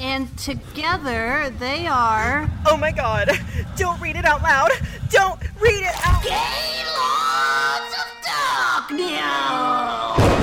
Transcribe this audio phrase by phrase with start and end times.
[0.00, 2.48] And together they are.
[2.66, 3.30] Oh my god!
[3.76, 4.70] Don't read it out loud!
[5.10, 8.06] Don't read it out Gaylords of
[8.88, 10.37] Darkness!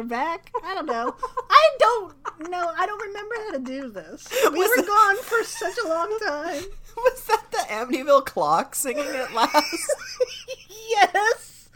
[0.00, 0.50] We're back?
[0.64, 1.14] I don't know.
[1.50, 2.14] I don't
[2.50, 2.72] know.
[2.76, 4.26] I don't remember how to do this.
[4.50, 6.62] We Was were it- gone for such a long time.
[6.96, 9.92] Was that the Amityville clock singing at last?
[10.90, 11.68] yes.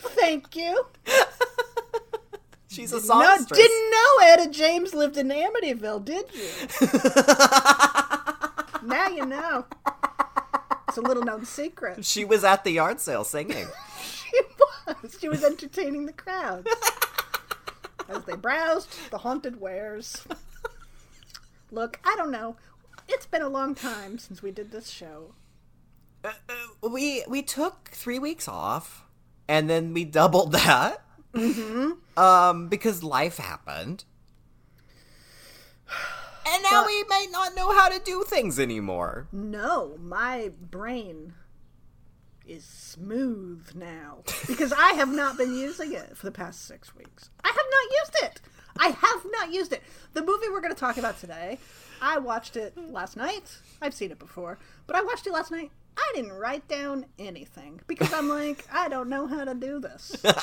[0.00, 0.84] Thank you.
[2.68, 3.58] She's a No, songstress.
[3.58, 6.50] didn't know Etta James lived in Amityville, did you?
[8.88, 9.64] now you know.
[10.88, 12.04] It's a little known secret.
[12.04, 13.66] She was at the yard sale singing.
[14.02, 15.16] She was.
[15.20, 16.66] She was entertaining the crowd
[18.10, 20.26] as they browsed the haunted wares.
[21.70, 22.56] Look, I don't know.
[23.08, 25.34] It's been a long time since we did this show.
[26.82, 29.04] we we took three weeks off,
[29.48, 31.02] and then we doubled that.
[31.32, 31.92] Mm-hmm.
[32.22, 34.04] Um, because life happened,
[36.46, 39.28] and now But- we may not know how to do things anymore.
[39.32, 41.34] No, my brain
[42.50, 47.30] is smooth now because I have not been using it for the past six weeks.
[47.44, 48.40] I have not used it.
[48.76, 49.82] I have not used it.
[50.14, 51.58] The movie we're going to talk about today,
[52.02, 53.56] I watched it last night.
[53.80, 55.70] I've seen it before, but I watched it last night.
[55.96, 60.16] I didn't write down anything because I'm like, I don't know how to do this.
[60.22, 60.34] what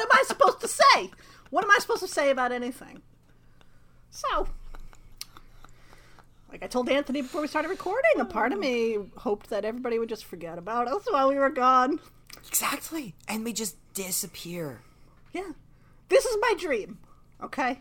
[0.00, 1.10] am I supposed to say?
[1.50, 3.02] What am I supposed to say about anything?
[4.10, 4.48] So,
[6.56, 9.98] like I told Anthony before we started recording, a part of me hoped that everybody
[9.98, 12.00] would just forget about us while we were gone.
[12.48, 14.80] Exactly, and we just disappear.
[15.34, 15.50] Yeah.
[16.08, 16.98] This is my dream.
[17.42, 17.80] Okay?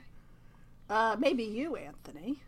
[0.89, 2.41] Uh maybe you, Anthony.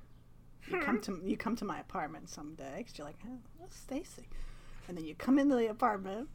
[0.70, 3.40] You come to you come to my apartment someday cuz you're like, "Oh,
[3.70, 4.28] Stacy."
[4.90, 6.28] And then you come into the apartment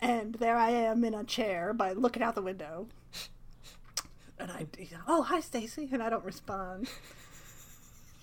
[0.00, 2.88] and there I am in a chair by looking out the window.
[4.36, 4.66] And I
[5.06, 6.90] oh, hi Stacy, and I don't respond.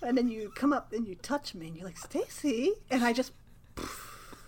[0.02, 3.12] And then you come up and you touch me and you're like, "Stacy?" And I
[3.12, 3.32] just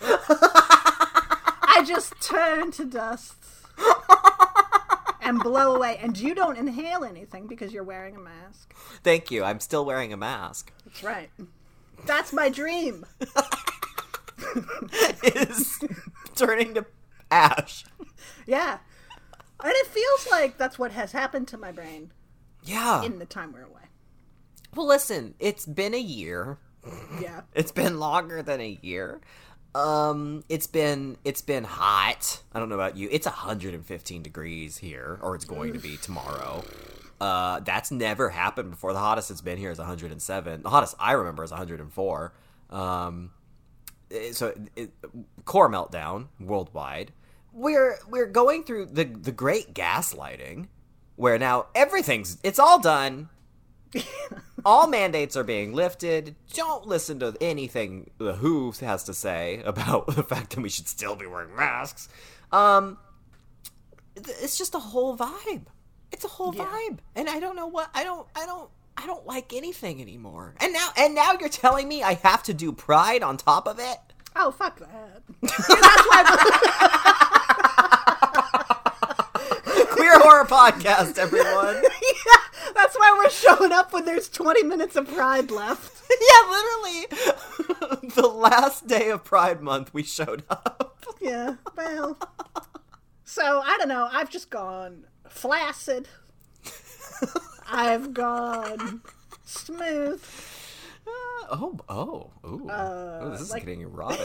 [0.02, 3.34] I just turn to dust
[5.22, 5.98] and blow away.
[6.02, 8.74] And you don't inhale anything because you're wearing a mask.
[9.02, 9.44] Thank you.
[9.44, 10.72] I'm still wearing a mask.
[10.84, 11.30] That's right.
[12.06, 13.06] That's my dream.
[15.24, 15.78] Is
[16.34, 16.84] turning to
[17.30, 17.84] ash.
[18.46, 18.78] Yeah.
[19.62, 22.12] And it feels like that's what has happened to my brain
[22.62, 23.02] Yeah.
[23.02, 23.80] in the time we're away.
[24.74, 25.34] Well, listen.
[25.38, 26.58] It's been a year.
[27.20, 27.42] Yeah.
[27.54, 29.20] It's been longer than a year.
[29.74, 32.40] Um, it's been it's been hot.
[32.52, 33.08] I don't know about you.
[33.10, 36.62] It's 115 degrees here, or it's going to be tomorrow.
[37.20, 38.92] Uh, that's never happened before.
[38.92, 40.62] The hottest it's been here is 107.
[40.62, 42.32] The hottest I remember is 104.
[42.70, 43.30] Um,
[44.10, 44.90] it- so it,
[45.44, 47.12] core meltdown worldwide.
[47.52, 50.68] We're we're going through the the great gaslighting,
[51.16, 53.28] where now everything's it's all done.
[54.64, 56.34] all mandates are being lifted.
[56.54, 60.88] Don't listen to anything the WHO has to say about the fact that we should
[60.88, 62.08] still be wearing masks.
[62.52, 62.98] Um,
[64.16, 65.66] it's just a whole vibe.
[66.12, 66.64] It's a whole Yeah.
[66.66, 70.54] vibe, and I don't know what I don't I don't I don't like anything anymore.
[70.60, 73.78] And now and now you're telling me I have to do Pride on top of
[73.80, 73.98] it.
[74.36, 75.22] Oh, fuck that.
[75.42, 76.24] That's why.
[79.90, 81.82] Queer horror podcast, everyone.
[81.82, 82.36] yeah,
[82.74, 86.02] that's why we're showing up when there's 20 minutes of pride left.
[86.10, 88.08] yeah, literally.
[88.14, 90.96] the last day of Pride Month, we showed up.
[91.20, 92.18] Yeah, well.
[93.24, 94.08] So, I don't know.
[94.10, 96.08] I've just gone flaccid.
[97.70, 99.02] I've gone
[99.44, 100.22] smooth.
[101.06, 101.10] Uh,
[101.50, 102.68] oh, oh, ooh.
[102.70, 104.20] oh, this is like- getting erotic.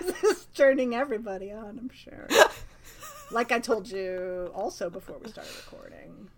[0.00, 2.28] this is turning everybody on, I'm sure.
[3.30, 6.28] like I told you also before we started recording.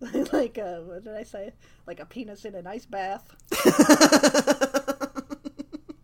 [0.32, 1.52] like, uh, what did I say?
[1.86, 3.34] Like a penis in an ice bath.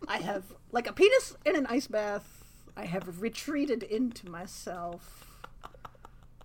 [0.07, 2.43] I have, like a penis in an ice bath,
[2.75, 5.45] I have retreated into myself,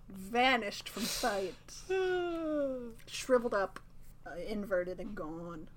[0.07, 1.55] vanished from sight,
[3.07, 3.79] shriveled up,
[4.25, 5.67] uh, inverted, and gone.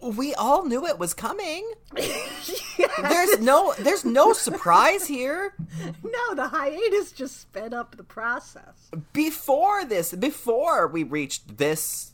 [0.00, 1.70] We all knew it was coming.
[1.96, 5.54] yeah, there's no there's no surprise here.
[6.02, 8.90] no, the hiatus just sped up the process.
[9.12, 12.12] Before this, before we reached this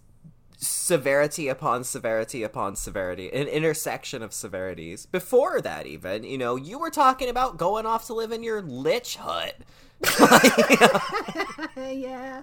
[0.56, 5.06] severity upon severity upon severity, an intersection of severities.
[5.06, 8.62] Before that, even, you know, you were talking about going off to live in your
[8.62, 9.56] lich hut.
[11.76, 12.43] yeah.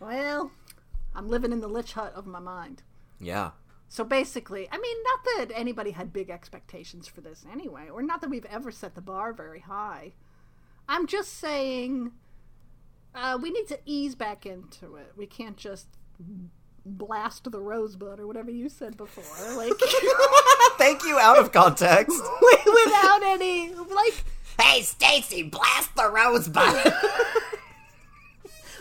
[0.00, 0.50] Well,
[1.14, 2.82] I'm living in the lich hut of my mind.
[3.20, 3.52] Yeah.
[3.88, 8.20] So basically, I mean, not that anybody had big expectations for this anyway, or not
[8.20, 10.12] that we've ever set the bar very high.
[10.88, 12.12] I'm just saying
[13.14, 15.12] uh, we need to ease back into it.
[15.16, 15.86] We can't just
[16.84, 19.56] blast the rosebud or whatever you said before.
[19.56, 19.72] Like,
[20.78, 22.20] Thank you, out of context.
[22.66, 24.24] without any, like,
[24.60, 26.92] hey, Stacy, blast the rosebud.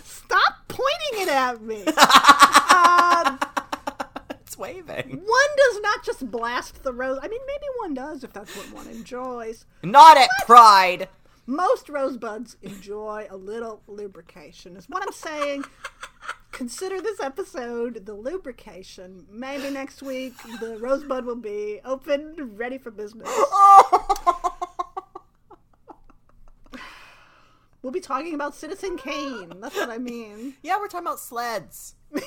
[0.04, 1.86] stop pointing it at me.
[1.86, 3.40] um,
[4.58, 5.10] waving.
[5.26, 7.20] one does not just blast the rose.
[7.22, 9.66] I mean, maybe one does if that's what one enjoys.
[9.84, 11.10] Not at Pride.
[11.46, 15.66] Most rosebuds enjoy a little lubrication, is what I'm saying.
[16.52, 19.28] Consider this episode the lubrication.
[19.30, 23.30] Maybe next week the rosebud will be open, ready for business.
[27.86, 29.54] We'll be talking about Citizen Kane.
[29.62, 30.56] That's what I mean.
[30.64, 31.94] Yeah, we're talking about sleds.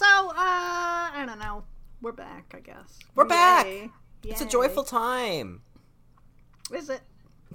[0.00, 1.62] So, uh, I don't know.
[2.00, 2.98] We're back, I guess.
[3.14, 3.66] We're back.
[3.66, 3.90] Yay.
[4.24, 5.60] It's a joyful time.
[6.74, 7.02] Is it?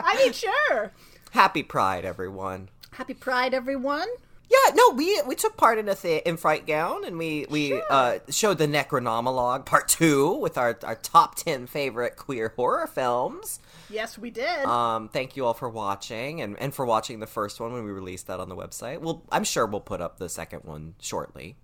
[0.00, 0.92] I mean, sure.
[1.30, 2.68] Happy Pride, everyone.
[2.90, 4.08] Happy Pride, everyone.
[4.50, 7.68] Yeah, no, we we took part in a th- in Fright Gown, and we we
[7.70, 7.82] Sure.
[7.90, 13.58] uh, showed the Necronomologue Part Two with our our top ten favorite queer horror films.
[13.90, 14.64] Yes, we did.
[14.66, 17.90] Um, thank you all for watching, and and for watching the first one when we
[17.90, 19.00] released that on the website.
[19.00, 21.56] Well, I'm sure we'll put up the second one shortly.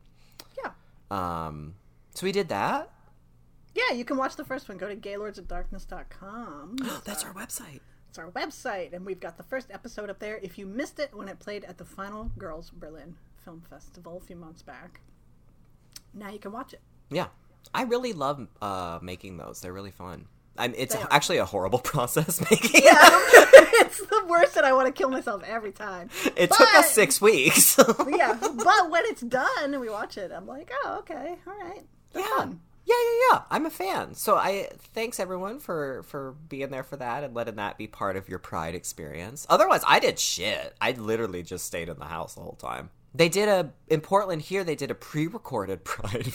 [0.62, 0.71] yeah.
[1.11, 1.75] Um,
[2.15, 2.91] so we did that.
[3.75, 4.79] Yeah, you can watch the first one.
[4.79, 6.76] Go to gaylordsofdarkness.com.
[7.05, 7.81] That's our website.
[8.11, 10.41] It's our website, and we've got the first episode up there.
[10.43, 14.27] If you missed it when it played at the final Girls Berlin Film Festival a
[14.27, 14.99] few months back,
[16.12, 16.81] now you can watch it.
[17.09, 17.29] Yeah,
[17.73, 19.61] I really love uh, making those.
[19.61, 20.27] They're really fun.
[20.59, 22.83] I'm, it's actually a horrible process making.
[22.83, 26.11] Yeah, it's the worst, and I want to kill myself every time.
[26.35, 27.79] It took us six weeks.
[28.09, 31.85] yeah, but when it's done and we watch it, I'm like, oh, okay, all right.
[32.17, 32.27] Yeah.
[32.37, 32.61] fun.
[32.90, 33.42] Yeah, yeah, yeah.
[33.50, 34.14] I'm a fan.
[34.14, 38.16] So I thanks everyone for for being there for that and letting that be part
[38.16, 39.46] of your pride experience.
[39.48, 40.75] Otherwise, I did shit.
[40.81, 42.90] I literally just stayed in the house the whole time.
[43.14, 44.64] They did a in Portland here.
[44.64, 46.32] They did a pre-recorded pride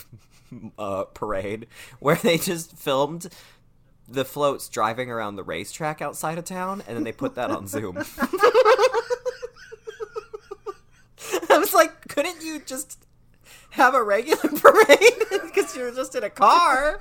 [0.79, 1.67] uh, parade
[1.99, 3.27] where they just filmed
[4.07, 7.67] the floats driving around the racetrack outside of town, and then they put that on
[7.75, 7.97] Zoom.
[11.49, 13.04] I was like, couldn't you just
[13.75, 15.13] have a regular parade
[15.43, 16.99] because you're just in a car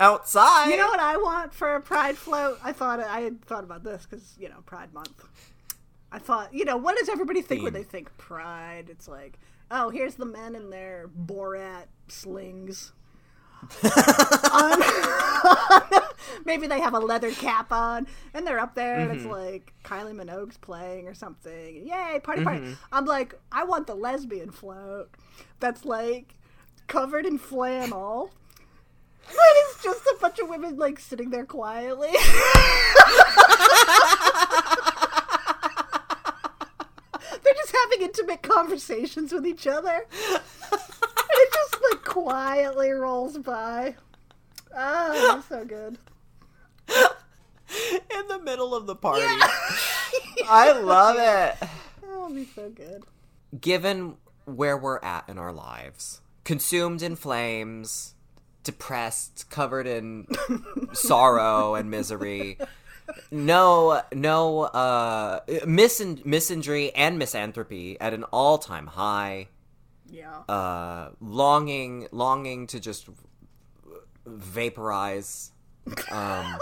[0.00, 0.70] outside?
[0.70, 2.58] You know what I want for a Pride float?
[2.62, 5.24] I thought I had thought about this because you know Pride Month.
[6.12, 8.86] I thought, you know, what does everybody think when they think Pride?
[8.88, 9.36] It's like,
[9.72, 12.92] oh, here's the men in their Borat slings.
[14.52, 14.82] On-
[16.44, 19.32] Maybe they have a leather cap on and they're up there and it's mm-hmm.
[19.32, 21.86] like Kylie Minogue's playing or something.
[21.86, 22.60] Yay, party, party.
[22.60, 22.74] Mm-hmm.
[22.92, 25.10] I'm like, I want the lesbian float
[25.60, 26.34] that's like
[26.86, 28.30] covered in flannel.
[29.26, 32.10] And it's just a bunch of women like sitting there quietly.
[37.42, 40.06] They're just having intimate conversations with each other.
[40.70, 40.80] And
[41.30, 43.96] it just like quietly rolls by.
[44.76, 45.98] Oh, so good.
[46.88, 49.22] in the middle of the party.
[50.48, 51.68] I love it.
[52.02, 53.04] It'll be so good.
[53.60, 58.14] Given where we're at in our lives, consumed in flames,
[58.62, 60.26] depressed, covered in
[60.92, 62.58] sorrow and misery.
[63.30, 69.48] No, no, uh, misan- misandry and misanthropy at an all-time high.
[70.10, 70.42] Yeah.
[70.48, 73.08] uh, longing, longing to just
[74.26, 75.50] vaporize.
[76.10, 76.58] Um,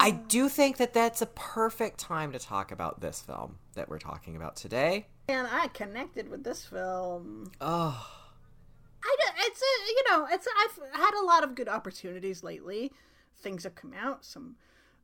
[0.00, 3.98] I do think that that's a perfect time to talk about this film that we're
[3.98, 5.06] talking about today.
[5.28, 7.50] and I connected with this film.
[7.60, 8.10] Oh,
[9.02, 12.92] I don't- it's a, you know it's I've had a lot of good opportunities lately.
[13.38, 14.56] Things have come out, some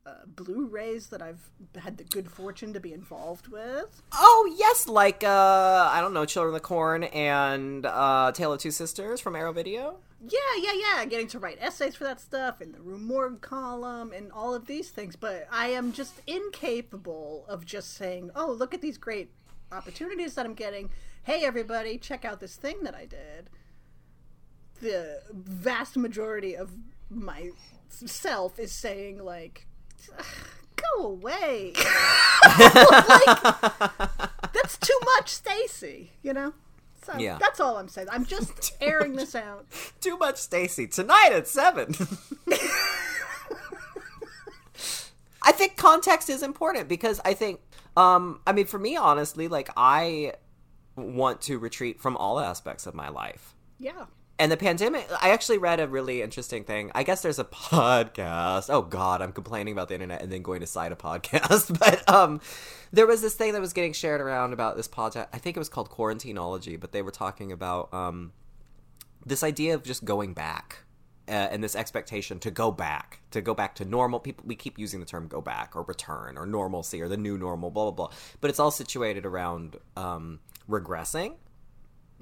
[0.07, 4.03] uh, Blu-rays that I've had the good fortune to be involved with.
[4.13, 8.61] oh yes, like uh, I don't know, Children of the Corn and uh, Tale of
[8.61, 9.99] Two Sisters from Arrow Video.
[10.23, 11.05] Yeah, yeah, yeah.
[11.07, 14.67] Getting to write essays for that stuff in the Rue Morgue column and all of
[14.67, 19.31] these things, but I am just incapable of just saying, "Oh, look at these great
[19.73, 20.91] opportunities that I'm getting.
[21.23, 23.51] Hey, everybody, check out this thing that I did."
[24.81, 26.71] the vast majority of
[27.11, 29.67] myself is saying like
[30.97, 31.73] go away
[32.59, 33.43] like,
[34.53, 36.53] that's too much stacy you know
[37.03, 37.39] so Yeah.
[37.41, 39.67] that's all i'm saying i'm just airing this out
[40.01, 41.95] Too much Stacy tonight at seven.
[45.43, 47.61] I think context is important because I think,
[47.97, 50.35] um, I mean, for me, honestly, like I
[50.97, 53.55] want to retreat from all aspects of my life.
[53.79, 54.05] yeah
[54.41, 56.91] And the pandemic, I actually read a really interesting thing.
[56.95, 58.71] I guess there's a podcast.
[58.71, 61.79] Oh God, I'm complaining about the internet and then going to cite a podcast.
[61.79, 62.41] But um,
[62.91, 65.29] there was this thing that was getting shared around about this podcast.
[65.35, 68.33] I think it was called Quarantinology, but they were talking about um,
[69.27, 70.85] this idea of just going back.
[71.29, 74.19] Uh, and this expectation to go back, to go back to normal.
[74.19, 77.39] People, we keep using the term "go back" or "return" or "normalcy" or the new
[77.39, 78.17] normal, blah blah blah.
[78.41, 81.35] But it's all situated around um, regressing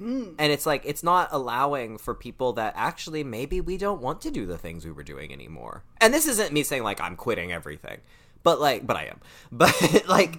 [0.00, 0.37] Mm.
[0.38, 4.31] and it's like it's not allowing for people that actually maybe we don't want to
[4.31, 5.83] do the things we were doing anymore.
[6.00, 7.99] And this isn't me saying like i'm quitting everything
[8.43, 9.21] but like but i am.
[9.52, 10.38] But like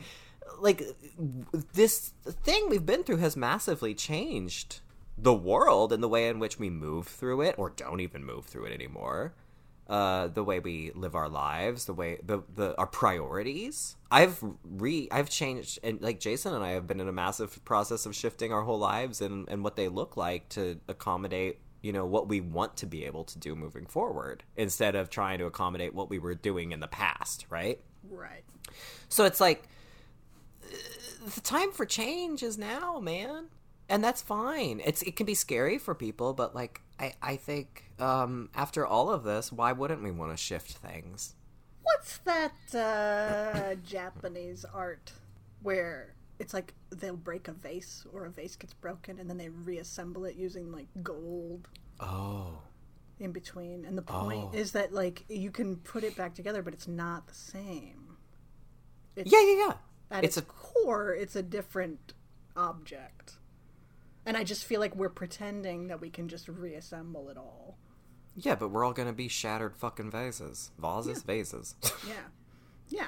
[0.59, 0.83] like
[1.73, 2.13] this
[2.43, 4.79] thing we've been through has massively changed
[5.17, 8.45] the world and the way in which we move through it or don't even move
[8.45, 9.33] through it anymore
[9.89, 13.95] uh, the way we live our lives, the way the the our priorities.
[14.11, 18.05] I've re I've changed, and like Jason and I have been in a massive process
[18.05, 22.05] of shifting our whole lives and and what they look like to accommodate you know
[22.05, 25.93] what we want to be able to do moving forward instead of trying to accommodate
[25.93, 27.79] what we were doing in the past, right?
[28.09, 28.43] right
[29.07, 29.67] So it's like
[30.63, 30.67] uh,
[31.33, 33.45] the time for change is now, man.
[33.91, 34.81] And that's fine.
[34.85, 39.09] It's it can be scary for people, but like I I think um after all
[39.09, 41.35] of this, why wouldn't we want to shift things?
[41.81, 45.13] What's that uh, Japanese art
[45.61, 49.49] where it's like they'll break a vase or a vase gets broken and then they
[49.49, 51.67] reassemble it using like gold
[51.99, 52.59] Oh.
[53.19, 54.57] in between and the point Oh.
[54.57, 58.17] is that like you can put it back together but it's not the same.
[59.15, 59.73] It's, Yeah, yeah, yeah.
[60.11, 62.13] At It's its, a core, it's a different
[62.55, 63.33] object.
[64.29, 67.79] And I just feel like we're pretending that we can just reassemble it all.
[68.35, 71.73] yeah, but we're all gonna be shattered fucking vases, vases, vases.
[72.07, 72.13] Yeah.
[72.89, 73.07] Yeah.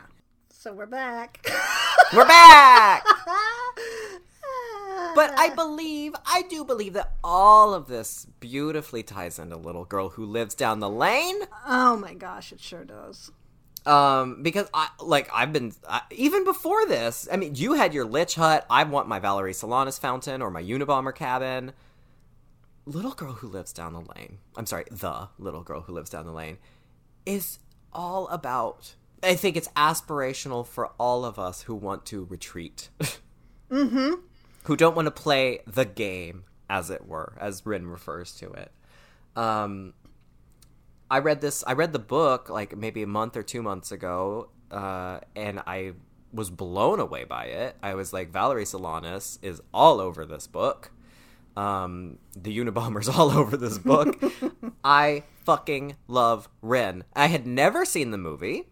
[0.49, 1.45] So we're back.
[2.13, 3.05] we're back.
[5.13, 10.09] But I believe, I do believe that all of this beautifully ties into Little Girl
[10.09, 11.35] Who Lives Down the Lane.
[11.67, 13.31] Oh my gosh, it sure does.
[13.85, 17.27] Um, because I like I've been I, even before this.
[17.31, 18.65] I mean, you had your Lich Hut.
[18.69, 21.73] I want my Valerie Solanas fountain or my Unabomber cabin.
[22.85, 24.39] Little girl who lives down the lane.
[24.55, 26.57] I'm sorry, the little girl who lives down the lane
[27.25, 27.59] is
[27.93, 28.95] all about.
[29.23, 32.89] I think it's aspirational for all of us who want to retreat.
[33.71, 34.13] mm-hmm.
[34.65, 38.71] Who don't want to play the game, as it were, as Rynn refers to it.
[39.35, 39.93] Um,
[41.11, 41.61] I read this.
[41.67, 45.91] I read the book like maybe a month or two months ago, uh, and I
[46.31, 47.75] was blown away by it.
[47.83, 50.91] I was like, Valerie Solanas is all over this book.
[51.57, 54.23] Um, the Unabomber's all over this book.
[54.85, 57.03] I fucking love Rynn.
[57.13, 58.69] I had never seen the movie.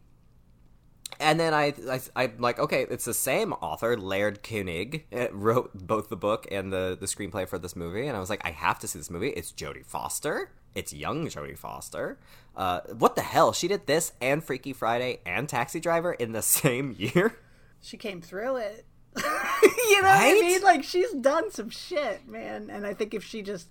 [1.20, 5.72] And then I, I, I'm like, okay, it's the same author, Laird Koenig, uh, wrote
[5.74, 8.08] both the book and the, the screenplay for this movie.
[8.08, 9.32] And I was like, I have to see this movie.
[9.32, 10.52] It's Jodie Foster.
[10.76, 12.20] It's young Jodie Foster.
[12.56, 13.54] Uh, what the hell?
[13.54, 17.38] She did this and Freaky Friday and Taxi Driver in the same year?
[17.82, 18.86] She came through it.
[19.18, 20.62] you know what I mean?
[20.62, 22.70] Like she's done some shit, man.
[22.70, 23.70] And I think if she just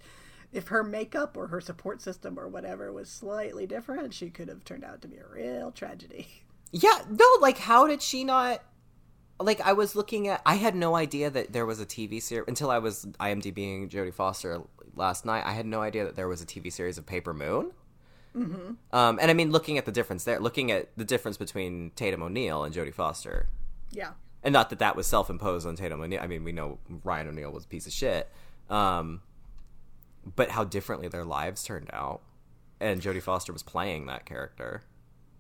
[0.53, 4.65] if her makeup or her support system or whatever was slightly different, she could have
[4.65, 6.27] turned out to be a real tragedy.
[6.71, 8.63] Yeah, no, like, how did she not?
[9.41, 10.43] Like, I was looking at.
[10.45, 14.13] I had no idea that there was a TV series until I was IMDbing Jodie
[14.13, 14.61] Foster
[14.99, 15.45] last night.
[15.47, 17.71] I had no idea that there was a TV series of Paper Moon.
[18.37, 18.73] Mm-hmm.
[18.93, 22.23] Um, and I mean, looking at the difference there, looking at the difference between Tatum
[22.23, 23.49] O'Neal and Jodie Foster,
[23.91, 24.11] Yeah.
[24.45, 26.21] and not that that was self-imposed on Tatum O'Neal.
[26.23, 28.29] I mean, we know Ryan O'Neal was a piece of shit,
[28.69, 29.23] um,
[30.37, 32.21] but how differently their lives turned out,
[32.81, 34.83] and Jodie Foster was playing that character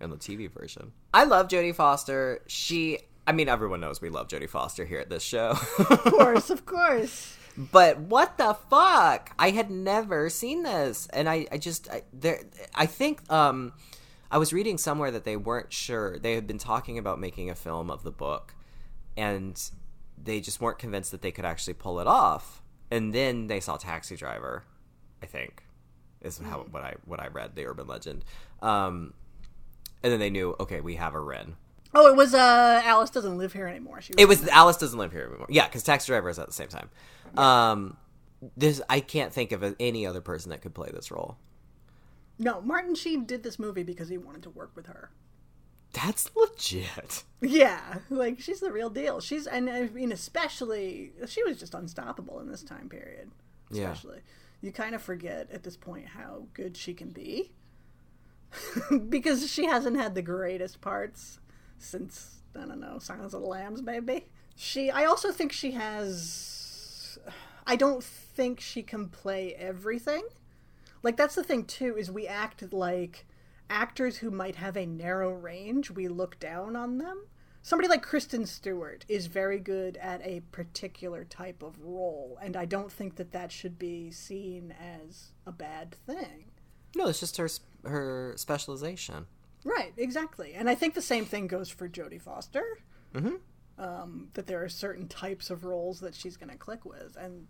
[0.00, 0.92] in the TV version.
[1.12, 2.40] I love Jodie Foster.
[2.46, 6.50] She, I mean, everyone knows we love Jodie Foster here at this show, Of course,
[6.56, 7.36] of course.
[7.58, 9.32] But what the fuck?
[9.36, 12.38] I had never seen this, and I, I just, I, there,
[12.72, 13.72] I think, um,
[14.30, 16.20] I was reading somewhere that they weren't sure.
[16.20, 18.54] They had been talking about making a film of the book,
[19.16, 19.60] and
[20.16, 22.62] they just weren't convinced that they could actually pull it off.
[22.92, 24.62] And then they saw Taxi Driver,
[25.20, 25.64] I think,
[26.22, 28.24] is how what I what I read the urban legend.
[28.62, 29.14] Um,
[30.02, 31.56] and then they knew, okay, we have a Rynn.
[31.94, 34.00] Oh, it was uh Alice doesn't live here anymore.
[34.00, 35.46] She It was Alice doesn't live here anymore.
[35.48, 36.90] Yeah, because Taxi Driver is at the same time.
[37.36, 37.96] Um,
[38.56, 41.36] this I can't think of any other person that could play this role.
[42.38, 45.10] No, Martin Sheen did this movie because he wanted to work with her.
[45.92, 47.24] That's legit.
[47.40, 49.20] Yeah, like she's the real deal.
[49.20, 53.30] She's and I mean especially she was just unstoppable in this time period.
[53.70, 53.90] Yeah.
[53.90, 54.20] Especially.
[54.60, 57.52] You kind of forget at this point how good she can be.
[59.08, 61.38] because she hasn't had the greatest parts
[61.78, 64.26] since I don't know, Silence of the Lambs maybe.
[64.56, 66.57] She I also think she has
[67.68, 70.24] I don't think she can play everything.
[71.02, 73.26] Like that's the thing too is we act like
[73.68, 77.26] actors who might have a narrow range, we look down on them.
[77.62, 82.64] Somebody like Kristen Stewart is very good at a particular type of role, and I
[82.64, 86.46] don't think that that should be seen as a bad thing.
[86.96, 87.50] No, it's just her
[87.84, 89.26] her specialization.
[89.64, 90.54] Right, exactly.
[90.54, 92.64] And I think the same thing goes for Jodie Foster.
[93.14, 93.34] Mm-hmm.
[93.78, 97.46] Um, that there are certain types of roles that she's going to click with, and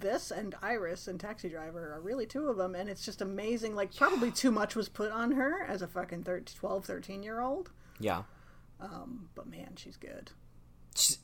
[0.00, 3.74] this and Iris and Taxi Driver are really two of them, and it's just amazing.
[3.74, 7.40] Like, probably too much was put on her as a fucking 13, 12, 13 year
[7.40, 7.70] old.
[7.98, 8.22] Yeah.
[8.80, 10.30] Um, but man, she's good.
[10.94, 11.18] She's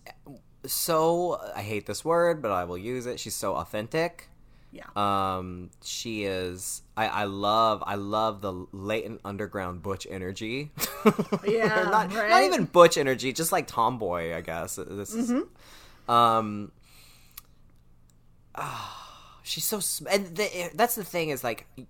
[0.66, 3.18] so I hate this word, but I will use it.
[3.20, 4.28] She's so authentic.
[4.72, 4.84] Yeah.
[4.94, 6.82] Um, she is.
[6.96, 7.82] I, I love.
[7.86, 10.70] I love the latent underground butch energy.
[11.46, 12.28] Yeah, not, right?
[12.28, 14.36] not even butch energy, just like tomboy.
[14.36, 15.32] I guess this is.
[16.08, 16.72] Um.
[18.54, 19.80] Ah, she's so.
[19.80, 21.66] sm- And the, that's the thing is like.
[21.78, 21.82] uh,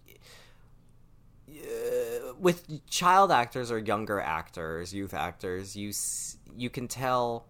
[2.39, 5.93] With child actors or younger actors, youth actors, you
[6.57, 7.47] you can tell.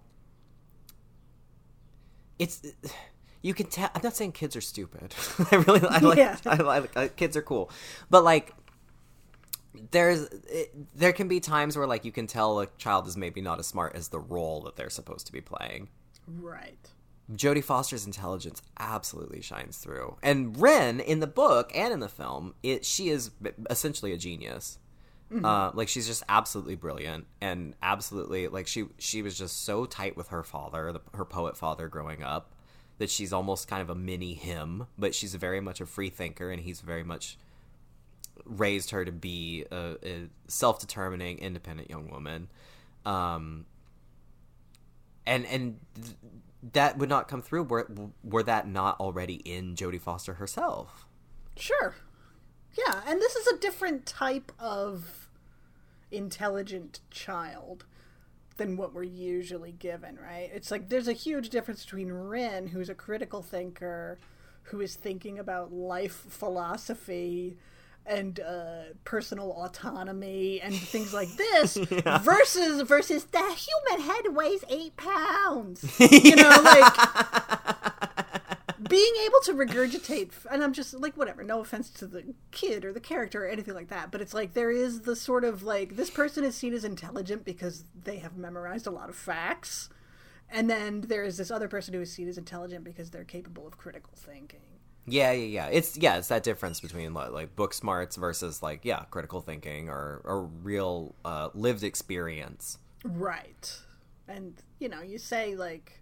[2.38, 2.62] It's
[3.42, 3.90] you can tell.
[3.94, 5.14] I'm not saying kids are stupid.
[5.52, 6.36] I really I like, Yeah.
[6.46, 7.70] I like uh, kids are cool,
[8.08, 8.54] but like
[9.92, 13.40] there's it, there can be times where like you can tell a child is maybe
[13.40, 15.88] not as smart as the role that they're supposed to be playing.
[16.26, 16.88] right.
[17.32, 22.54] Jodie Foster's intelligence absolutely shines through, and Rynn in the book and in the film,
[22.62, 23.30] it she is
[23.68, 24.78] essentially a genius.
[25.44, 30.16] Uh, like she's just absolutely brilliant and absolutely like she she was just so tight
[30.16, 32.52] with her father, the, her poet father, growing up,
[32.98, 34.88] that she's almost kind of a mini him.
[34.98, 37.38] But she's very much a free thinker, and he's very much
[38.44, 42.48] raised her to be a, a self-determining, independent young woman.
[43.06, 43.66] Um,
[45.26, 46.16] and and th-
[46.62, 47.88] that would not come through were
[48.22, 51.06] were that not already in Jodie Foster herself.
[51.56, 51.96] Sure.
[52.76, 55.28] Yeah, and this is a different type of
[56.10, 57.84] intelligent child
[58.56, 60.50] than what we're usually given, right?
[60.52, 64.18] It's like there's a huge difference between Rynn, who's a critical thinker,
[64.64, 67.56] who is thinking about life philosophy
[68.10, 71.76] and uh, personal autonomy and things like this,
[72.22, 75.84] versus versus the human head weighs eight pounds.
[76.10, 76.92] You know, like
[78.88, 82.92] being able to regurgitate and i'm just like whatever no offense to the kid or
[82.92, 85.96] the character or anything like that but it's like there is the sort of like
[85.96, 89.88] this person is seen as intelligent because they have memorized a lot of facts
[90.48, 93.66] and then there is this other person who is seen as intelligent because they're capable
[93.66, 94.60] of critical thinking
[95.10, 95.66] Yeah, yeah, yeah.
[95.66, 100.20] It's yeah, it's that difference between like, book smarts versus like yeah, critical thinking or
[100.24, 102.78] or real uh, lived experience.
[103.04, 103.78] right.
[104.28, 106.00] And you know you say like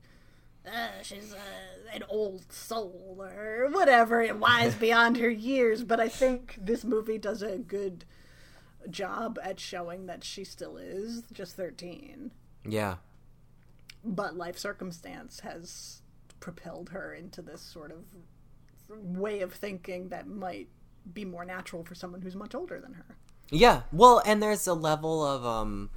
[0.67, 4.21] uh, she's uh, an old soul or whatever.
[4.21, 5.83] And wise beyond her years.
[5.85, 8.05] But i think this movie does a good
[8.91, 12.31] job at showing that she still is just 13
[12.67, 12.97] Yeah,
[14.05, 16.03] but life circumstance has
[16.41, 18.05] propelled her into this sort of
[18.91, 20.69] way of thinking that might
[21.13, 23.17] be more natural for someone who's much older than her
[23.51, 23.83] yeah.
[23.93, 25.91] Well, and there's a level of um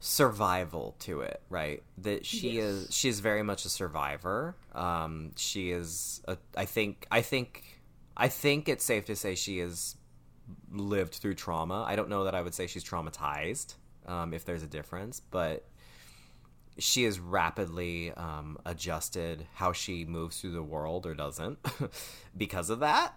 [0.00, 1.82] survival to it, right?
[1.98, 2.64] That she Yes.
[2.64, 4.56] is she is very much a survivor.
[4.74, 7.80] Um, she is a, I think I think
[8.16, 9.96] I think it's safe to say she has
[10.70, 11.84] lived through trauma.
[11.86, 13.74] I don't know that I would say she's traumatized,
[14.06, 15.64] um, if there's a difference, but
[16.78, 21.58] she has rapidly um, adjusted how she moves through the world or doesn't
[22.36, 23.14] because of that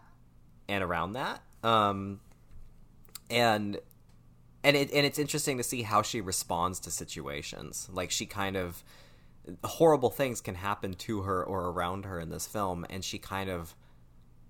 [0.67, 1.41] and around that.
[1.63, 2.19] Um,
[3.29, 3.79] and
[4.63, 7.87] and it and it's interesting to see how she responds to situations.
[7.91, 8.83] Like she kind of
[9.63, 13.49] horrible things can happen to her or around her in this film, and she kind
[13.49, 13.75] of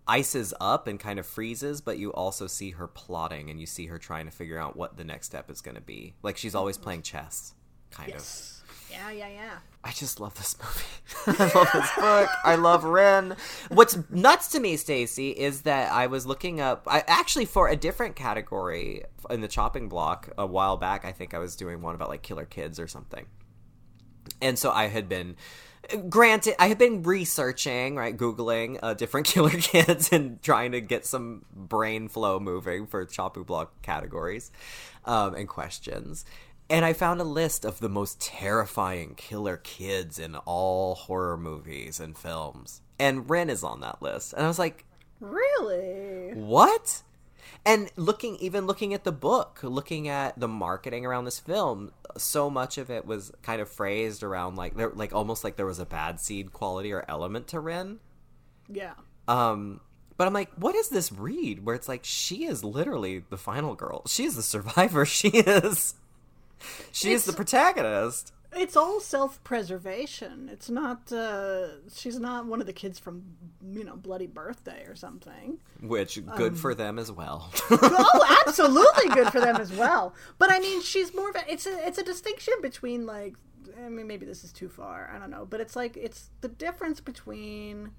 [0.08, 3.88] ices up and kind of freezes, but you also see her plotting and you see
[3.88, 6.14] her trying to figure out what the next step is going to be.
[6.22, 7.54] Like she's always playing chess,
[7.92, 8.16] kind of.
[8.16, 8.55] yes
[8.96, 11.40] yeah yeah yeah I just love this movie.
[11.40, 12.30] I love this book.
[12.44, 13.36] I love Rynn.
[13.70, 16.88] What's nuts to me, Stacy, is that I was looking up.
[16.88, 21.06] I actually for a different category in the chopping block a while back.
[21.06, 23.28] I think I was doing one about like killer kids or something.
[24.42, 25.36] And so I had been
[26.10, 31.06] granted, I have been researching, right, googling uh, different killer kids and trying to get
[31.06, 34.52] some brain flow moving for Chopping Block categories
[35.06, 36.26] um, and questions.
[36.70, 42.00] And I found a list of the most terrifying killer kids in all horror movies
[42.00, 42.82] and films.
[42.98, 44.34] And Rynn is on that list.
[44.34, 44.86] And I was like,
[45.20, 46.34] Really?
[46.34, 47.04] what?
[47.66, 52.50] And looking, even looking at the book, looking at the marketing around this film, so
[52.50, 55.80] much of it was kind of phrased around like, there, like almost like there was
[55.80, 58.00] a bad seed quality or element to Rynn.
[58.70, 58.94] Yeah.
[59.28, 59.82] Um,
[60.18, 63.76] but I'm like, what is this read where it's like she is literally the final
[63.76, 65.96] girl, she is the survivor, she is,
[66.92, 68.32] she is the protagonist.
[68.58, 70.50] It's all self-preservation.
[70.52, 71.12] It's not.
[71.12, 73.24] Uh, she's not one of the kids from,
[73.70, 75.60] you know, Bloody Birthday or something.
[75.82, 77.52] Which good for them as well.
[77.70, 80.16] oh, absolutely good for them as well.
[80.38, 81.52] But I mean, she's more of a.
[81.52, 81.86] It's a.
[81.86, 83.36] It's a distinction between like.
[83.84, 85.12] I mean, maybe this is too far.
[85.14, 87.92] I don't know, but it's like it's the difference between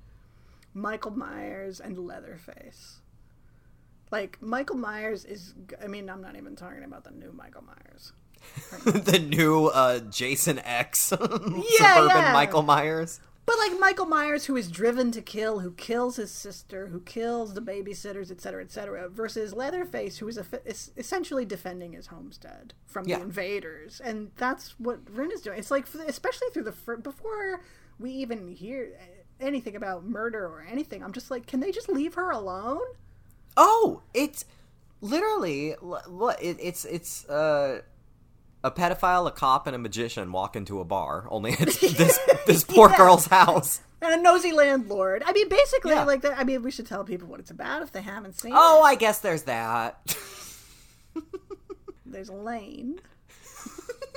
[0.73, 3.01] Michael Myers and Leatherface.
[4.11, 5.55] Like Michael Myers is.
[5.83, 8.15] I mean, I'm not even talking about the new Michael Myers.
[8.85, 12.31] the new uh, Jason X suburban yeah.
[12.33, 13.21] Michael Myers.
[13.45, 17.55] But like Michael Myers, who is driven to kill, who kills his sister, who kills
[17.55, 23.07] the babysitters, etc., etc., versus Leatherface, who is, a, is essentially defending his homestead from
[23.07, 23.19] Yeah.
[23.19, 25.61] the invaders, and that's what Rynn is doing.
[25.61, 27.61] It's like, especially through the before
[28.01, 28.91] we even hear
[29.41, 32.83] anything about murder or anything, I'm just like, can they just leave her alone?
[33.57, 34.45] Oh, it's
[35.01, 37.83] literally l- l- it, it's it's uh,
[38.67, 41.27] a pedophile, a cop, and a magician walk into a bar.
[41.31, 42.97] Only it's this this poor Yeah.
[42.97, 43.81] girl's house.
[44.03, 45.23] And a nosy landlord.
[45.25, 46.05] I mean, basically, Yeah.
[46.05, 46.39] like that.
[46.39, 48.59] I mean, we should tell people what it's about if they haven't seen it.
[48.59, 48.89] Oh, it.
[48.89, 50.17] I guess there's that.
[52.09, 53.01] There's Lane.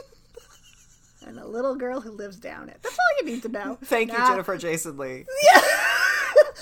[1.27, 2.77] and a little girl who lives down it.
[2.81, 3.77] That's all you need to know.
[3.83, 5.25] Thank you, Jennifer Jason Leigh.
[5.51, 5.61] Yeah.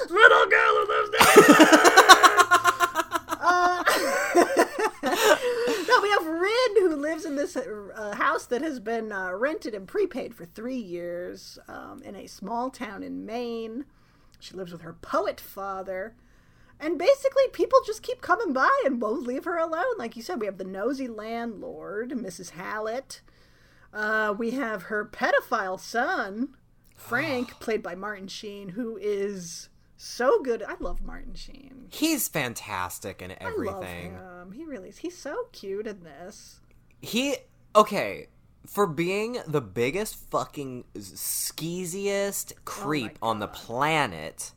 [0.09, 1.55] little girl who lives down
[3.39, 3.83] uh,
[5.03, 5.66] no,
[6.07, 9.85] we have Rynn who lives in this uh, house that has been uh, rented and
[9.85, 13.83] prepaid for three years um, in a small town in Maine.
[14.39, 16.15] She lives with her poet father.
[16.79, 19.97] And basically, people just keep coming by and won't leave her alone.
[19.97, 22.51] Like you said, we have the nosy landlord, Mrs.
[22.51, 23.21] Hallett.
[23.91, 26.55] Uh, we have her pedophile son,
[26.95, 30.63] Frank, played by Martin Sheen, who is so good.
[30.63, 31.87] I love Martin Sheen.
[31.89, 34.15] He's fantastic in everything.
[34.15, 34.51] I love him.
[34.53, 34.97] He really is.
[34.99, 36.59] He's so cute in this.
[37.01, 37.35] He
[37.75, 38.27] okay
[38.65, 44.51] for being the biggest fucking skeeziest oh creep on the planet.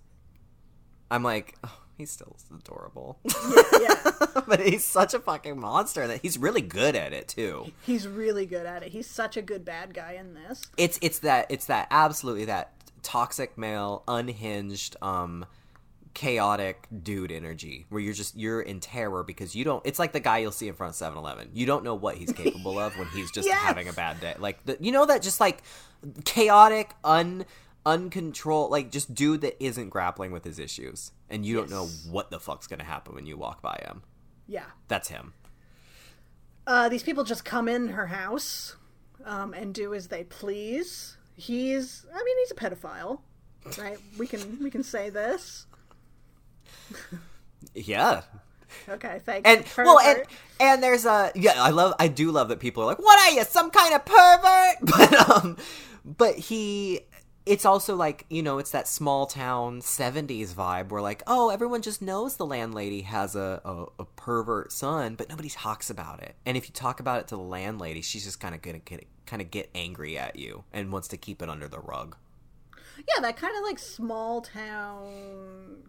[1.11, 3.18] I'm like, oh, he's still adorable,
[3.81, 3.96] Yeah,
[4.46, 7.72] but he's such a fucking monster that he's really good at it too.
[7.83, 8.92] he's really good at it.
[8.92, 10.66] He's such a good bad guy in this.
[10.76, 12.72] It's it's that it's that absolutely that
[13.03, 15.47] toxic male, unhinged, um,
[16.13, 19.81] chaotic dude energy where you're just you're in terror because you don't.
[19.87, 21.51] It's like the guy you'll see in front of 7-Eleven.
[21.55, 23.59] You don't know what he's capable of when he's just Yes.
[23.63, 24.35] having a bad day.
[24.39, 25.63] Like the, you know that just like
[26.25, 27.47] chaotic, un
[27.87, 32.31] uncontrolled, like just dude that isn't grappling with his issues, and you don't know what
[32.31, 34.03] the fuck's gonna happen when you walk by him.
[34.49, 34.65] Yeah.
[34.89, 35.33] That's him.
[36.67, 38.77] Uh, these people just come in her house
[39.25, 41.17] um, and do as they please.
[41.37, 43.21] He's, I mean, he's a pedophile,
[43.79, 43.99] right?
[44.19, 45.66] We can we can say this.
[47.75, 48.23] Yeah,
[48.88, 49.85] Okay, thank and you.
[49.85, 50.23] well and
[50.61, 53.35] and there's a yeah i love i do love that people are like what are
[53.35, 55.57] you some kind of pervert but um
[56.05, 57.01] but he
[57.46, 61.81] it's also like you know it's that small town 70s vibe where like oh everyone
[61.83, 66.35] just knows the landlady has a, a, a pervert son but nobody talks about it
[66.44, 69.07] and if you talk about it to the landlady she's just kind of gonna get
[69.26, 72.16] kind of get angry at you and wants to keep it under the rug
[72.98, 75.85] yeah, that kind of like small town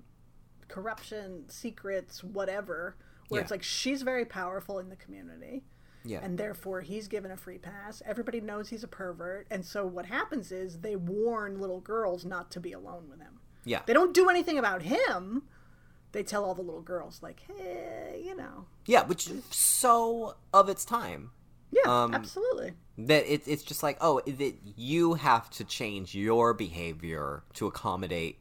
[0.67, 2.95] corruption, secrets, whatever.
[3.27, 3.43] Where Yeah.
[3.43, 5.63] it's like she's very powerful in the community.
[6.03, 8.01] Yeah and therefore he's given a free pass.
[8.05, 12.51] Everybody knows he's a pervert, and so what happens is they warn little girls not
[12.51, 13.39] to be alone with him.
[13.65, 15.43] yeah They don't do anything about him.
[16.13, 18.65] They tell all the little girls, like, hey, you know.
[18.85, 21.31] yeah which is so of its time
[21.71, 22.73] Yeah, Um, absolutely.
[22.97, 28.39] that it, it's just like oh that you have to change your behavior to accommodate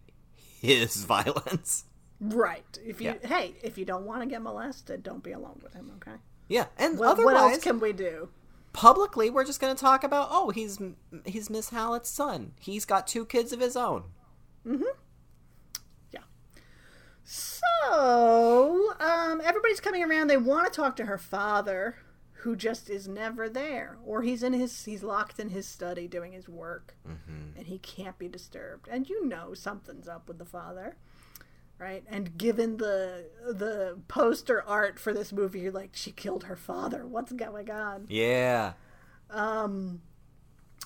[0.61, 1.85] his violence
[2.23, 2.79] Right.
[2.85, 3.27] If you Yeah.
[3.29, 6.19] hey, if you don't want to get molested, don't be alone with him, okay?
[6.51, 8.29] Yeah and Well, otherwise what else can we do?
[8.75, 10.79] publicly we're just going to talk about oh he's
[11.25, 12.53] he's miss hallett's son.
[12.61, 14.05] He's got two kids of his own.
[16.13, 16.21] Yeah.
[17.25, 20.27] So, um, everybody's coming around.
[20.29, 21.97] They want to talk to her father,
[22.33, 23.99] who just is never there.
[24.05, 26.97] Or he's in his he's locked in his study doing his work.
[27.57, 28.89] And he can't be disturbed.
[28.91, 30.97] And you know something's up with the father
[31.81, 36.57] right and given the the poster art for this movie you're like she killed her
[36.57, 38.75] father what's going on Yeah.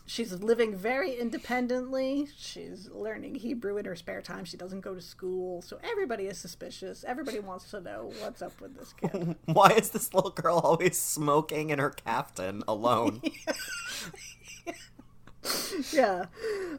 [0.07, 5.01] she's living very independently she's learning hebrew in her spare time she doesn't go to
[5.01, 9.71] school so everybody is suspicious everybody wants to know what's up with this kid Why
[9.71, 13.21] is this little girl always smoking in her caftan alone?
[15.93, 16.27] yeah.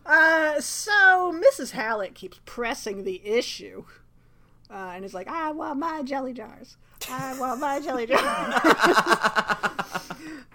[0.05, 1.71] Uh, so Mrs.
[1.71, 3.85] Hallett keeps pressing the issue.
[4.69, 6.77] Uh, and is like, I want my jelly jars.
[7.09, 8.23] I want my jelly jars.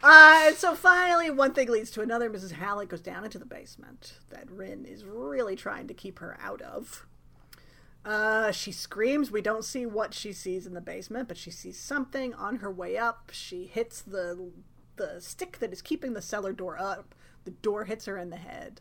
[0.02, 2.28] uh, and so finally, one thing leads to another.
[2.28, 2.52] Mrs.
[2.52, 6.60] Hallett goes down into the basement that Rynn is really trying to keep her out
[6.62, 7.06] of.
[8.04, 9.30] Uh, she screams.
[9.30, 12.70] We don't see what she sees in the basement, but she sees something on her
[12.70, 13.30] way up.
[13.32, 14.50] She hits the
[14.96, 17.14] the stick that is keeping the cellar door up.
[17.44, 18.80] The door hits her in the head.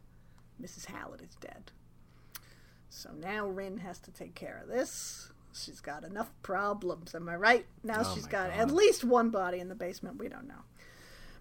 [0.61, 0.85] Mrs.
[0.85, 1.71] Hallett is dead.
[2.89, 5.31] So now Rynn has to take care of this.
[5.53, 7.65] She's got enough problems, am I right?
[7.83, 8.59] Now Oh she's got God.
[8.59, 10.17] at least one body in the basement.
[10.17, 10.63] We don't know.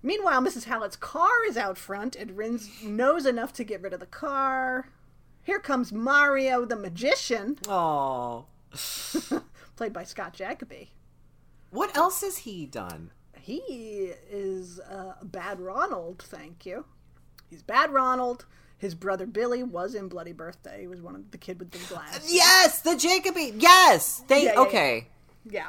[0.02, 0.64] Meanwhile, Mrs.
[0.64, 4.88] Hallett's car is out front, and Rynn knows enough to get rid of the car.
[5.42, 8.46] Here comes Mario the magician, Oh.
[9.76, 10.92] played by Scott Jacoby.
[11.70, 13.10] What else has he done?
[13.40, 16.84] He is uh, Bad Ronald, thank you.
[17.50, 18.44] He's Bad Ronald.
[18.78, 20.82] His brother Billy was in Bloody Birthday.
[20.82, 22.32] He was one of the kid with the glasses.
[22.32, 23.52] Yes, the Jacoby.
[23.58, 24.22] Yes.
[24.28, 25.08] They Yeah, yeah, okay.
[25.44, 25.68] Yeah.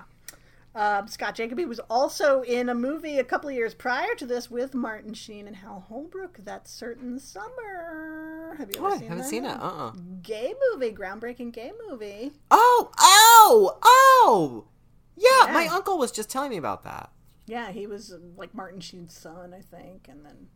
[0.76, 4.52] Um, Scott Jacoby was also in a movie a couple of years prior to this
[4.52, 6.38] with Martin Sheen and Hal Holbrook.
[6.46, 8.54] That certain summer.
[8.58, 9.30] Have you Oh, ever I seen haven't that?
[9.30, 9.58] seen it.
[9.60, 9.92] Uh-uh.
[10.22, 12.32] Gay movie, groundbreaking gay movie.
[12.52, 14.66] Oh, oh, oh.
[15.18, 15.54] Yeah, Yeah.
[15.54, 17.10] my uncle was just telling me about that.
[17.48, 20.48] Yeah, he was uh, like Martin Sheen's son, I think, and then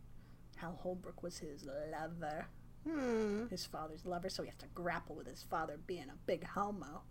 [0.56, 2.46] Hal Holbrook was his lover,
[2.86, 3.46] Hmm.
[3.48, 4.28] his father's lover.
[4.28, 7.02] So he has to grapple with his father being a big homo.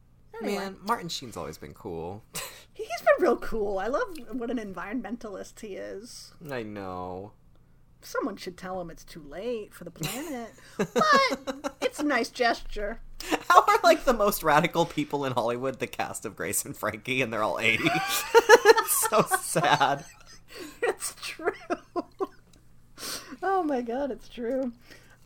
[0.42, 2.24] Anyway, Man, Martin Sheen's always been cool.
[2.74, 3.78] he's been real cool.
[3.80, 6.34] I love what an environmentalist he is.
[6.52, 7.34] I know.
[8.02, 13.00] Someone should tell him it's too late for the planet, but it's a nice gesture.
[13.48, 17.22] How are like the most radical people in Hollywood the cast of Grace and Frankie,
[17.22, 17.90] and they're all eighty?
[19.10, 20.06] So sad.
[20.82, 21.52] It's true.
[23.46, 24.72] Oh my god, it's true.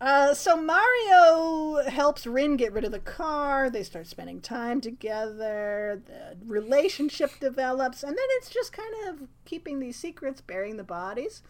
[0.01, 3.69] Uh, so Mario helps Rynn get rid of the car.
[3.69, 6.01] They start spending time together.
[6.05, 11.41] The relationship develops, and then it's just kind of keeping these secrets, burying the bodies.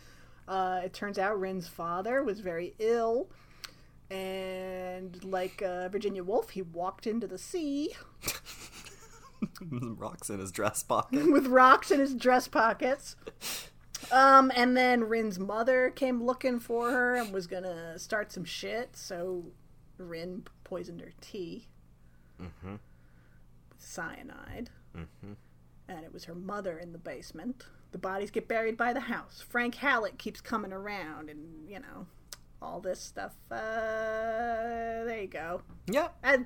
[0.47, 3.27] Uh, it turns out Rynn's father was very ill,
[4.09, 7.93] and like uh, Virginia Woolf, he walked into the sea
[9.61, 11.31] Rocks in his dress pocket.
[11.31, 13.15] with rocks in his dress pockets.
[14.11, 18.95] Um, and then Rynn's mother came looking for her and was gonna start some shit,
[18.95, 19.45] so
[19.97, 21.67] Rynn poisoned her tea
[22.39, 22.79] with
[23.77, 24.69] cyanide.
[25.89, 27.65] And it was her mother in the basement.
[27.91, 29.43] The bodies get buried by the house.
[29.47, 32.07] Frank Hallett keeps coming around, and you know,
[32.61, 33.35] all this stuff.
[33.49, 35.61] Uh, there you go.
[35.87, 36.15] Yep.
[36.23, 36.45] And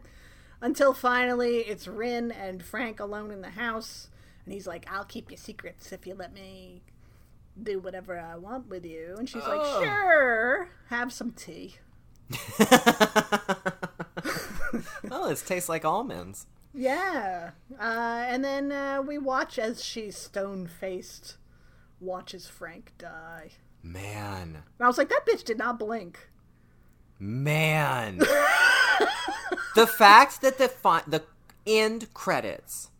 [0.62, 4.10] until finally it's Rynn and Frank alone in the house,
[4.46, 6.84] and he's like, "I'll keep your secrets if you let me
[7.62, 9.84] do whatever I want with you." And she's like, Oh.
[9.84, 11.76] "Sure, have some tea."
[15.12, 16.48] oh, this tastes like almonds.
[16.74, 21.38] Yeah, uh, and then uh, we watch as she stone faced
[22.00, 23.52] watches Frank die.
[23.84, 24.56] Man.
[24.56, 26.30] And I was like, "That bitch did not blink."
[27.20, 28.18] Man.
[29.76, 31.24] the fact that the fi- the
[31.68, 32.90] end credits.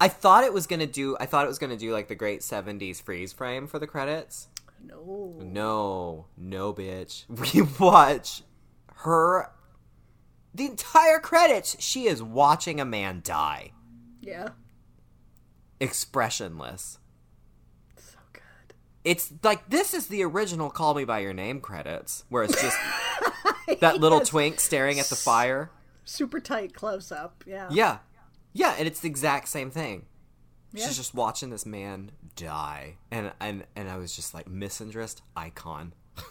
[0.00, 1.16] I thought it was gonna do.
[1.18, 4.48] I thought it was gonna do like the great '70s freeze frame for the credits.
[4.84, 5.36] No.
[5.42, 7.24] No, no, bitch.
[7.54, 8.42] We watch
[8.96, 9.50] her.
[10.54, 13.72] The entire credits, she is watching a man die,
[14.22, 14.50] Yeah.
[15.80, 16.98] expressionless.
[17.96, 18.74] So good.
[19.04, 22.76] It's like this is the original "Call Me by Your Name" credits, where it's just
[23.80, 24.28] that little Yes.
[24.28, 25.70] twink staring at the fire.
[26.04, 27.44] Super tight close up.
[27.46, 27.68] Yeah.
[27.70, 27.98] Yeah.
[28.58, 30.06] Yeah, and it's the exact same thing.
[30.72, 30.86] Yeah.
[30.86, 32.96] She's just watching this man die.
[33.10, 35.92] And and and I was just like misandrist icon.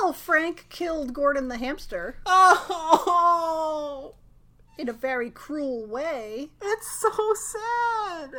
[0.00, 4.14] Well, Frank killed Gordon the hamster Oh,
[4.78, 6.50] in a very cruel way.
[6.62, 8.34] it's so sad.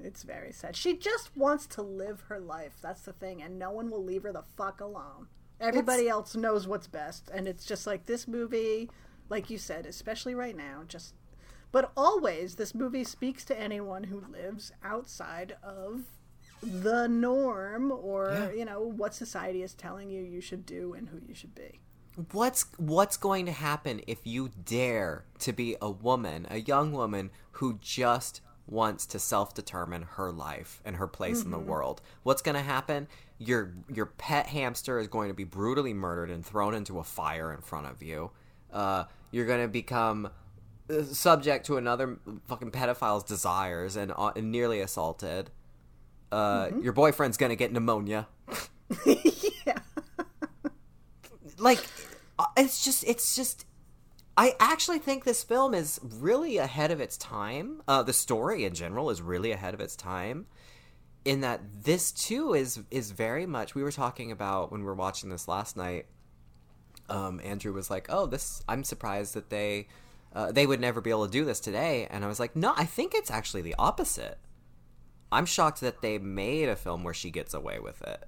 [0.00, 0.76] It's very sad.
[0.76, 2.74] She just wants to live her life.
[2.82, 5.28] That's the thing, and no one will leave her the fuck alone.
[5.60, 8.90] Everybody else knows what's best, and it's just like this movie,
[9.28, 11.14] like you said, especially right now, just
[11.74, 16.02] but always this movie speaks to anyone who lives outside of
[16.62, 18.50] the norm or Yeah.
[18.52, 21.80] you know what society is telling you you should do and who you should be.
[22.30, 27.32] What's what's going to happen if you dare to be a woman, a young woman
[27.58, 32.00] who just wants to self-determine her life and her place in the world?
[32.22, 33.08] What's going to happen?
[33.38, 37.52] Your your pet hamster is going to be brutally murdered and thrown into a fire
[37.52, 38.30] in front of you.
[38.72, 40.30] Uh, you're going to become
[41.12, 45.50] subject to another fucking pedophile's desires and, uh, and nearly assaulted.
[46.30, 48.26] Uh, Your boyfriend's to get pneumonia.
[49.06, 49.78] yeah.
[51.58, 51.84] like
[52.38, 53.66] uh, it's just it's just
[54.36, 57.82] I actually think this film is really ahead of its time.
[57.86, 60.46] Uh, the story in general is really ahead of its time.
[61.24, 64.94] In that this too is is very much we were talking about when we were
[64.94, 66.06] watching this last night.
[67.08, 69.88] Um, Andrew was like, "Oh, this I'm surprised that they
[70.34, 72.72] uh, they would never be able to do this today," and I was like, "No,
[72.76, 74.38] I think it's actually the opposite.
[75.32, 78.24] I'm shocked that they made a film where she gets away with it."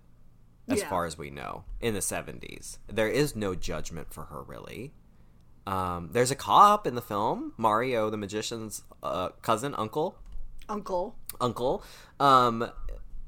[0.68, 0.88] as Yeah.
[0.88, 2.78] far as we know, in the 70s.
[2.88, 4.94] There is no judgment for her, really.
[5.64, 10.18] Um, there's a cop in the film, Mario, the magician's uh, cousin, uncle,
[10.68, 11.14] Uncle.
[11.40, 11.84] uncle.
[12.18, 12.68] Um,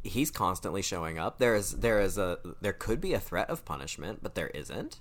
[0.03, 1.38] he's constantly showing up.
[1.38, 4.99] There is there is a there could be a threat of punishment, but there isn't.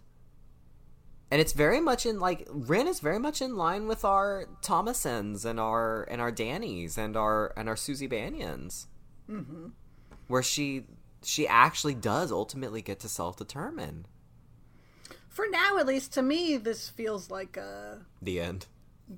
[1.30, 5.44] And it's very much in like Rynn is very much in line with our Thomasins
[5.44, 8.88] and our and our Dannys and our and our Suzy Bannions,
[9.30, 9.68] mm-hmm.
[10.28, 10.86] where she
[11.24, 14.06] she actually does ultimately get to self determine.
[15.28, 18.00] For now, at least to me, this feels like a.
[18.22, 18.66] The end.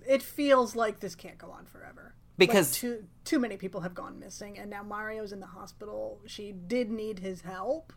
[0.07, 2.15] It feels like this can't go on forever.
[2.37, 6.19] Because- Like, too too many people have gone missing, and now Mario's in the hospital.
[6.25, 7.93] She did need his help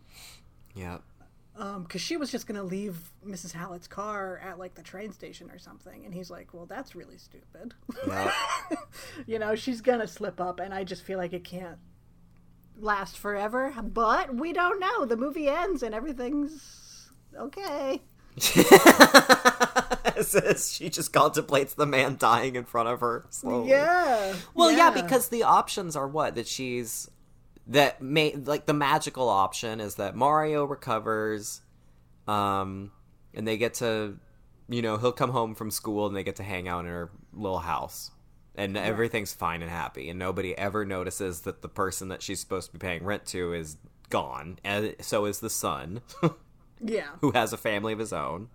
[0.75, 0.99] Yeah.
[1.55, 3.53] Um, because she was just gonna leave Mrs.
[3.53, 7.19] Hallett's car at like the train station or something, and he's like, "Well, that's really
[7.19, 7.75] stupid."
[8.07, 8.33] Yeah.
[9.27, 11.77] you know, she's gonna slip up, and I just feel like it can't
[12.79, 13.75] last forever.
[13.83, 15.05] But we don't know.
[15.05, 18.01] The movie ends, and everything's okay.
[20.17, 23.27] As she just contemplates the man dying in front of her.
[23.29, 23.71] Slowly.
[23.71, 24.35] Yeah.
[24.55, 24.91] Well, yeah.
[24.91, 27.11] because the options are what that she's
[27.69, 31.61] that may like the magical option is that Mario recovers,
[32.27, 32.91] um,
[33.35, 34.19] and they get to,
[34.69, 37.11] you know, he'll come home from school and they get to hang out in her
[37.33, 38.11] little house,
[38.55, 42.69] and everything's fine and happy, and nobody ever notices that the person that she's supposed
[42.69, 43.77] to be paying rent to is
[44.11, 46.01] gone, and so is the son.
[46.85, 47.11] yeah.
[47.21, 48.49] who has a family of his own,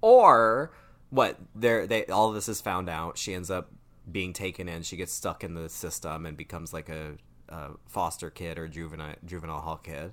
[0.00, 0.72] or
[1.10, 1.36] what?
[1.54, 3.18] There, they all of this is found out.
[3.18, 3.70] She ends up
[4.10, 4.82] being taken in.
[4.82, 7.14] She gets stuck in the system and becomes like a,
[7.48, 10.12] a foster kid or juvenile juvenile hall kid.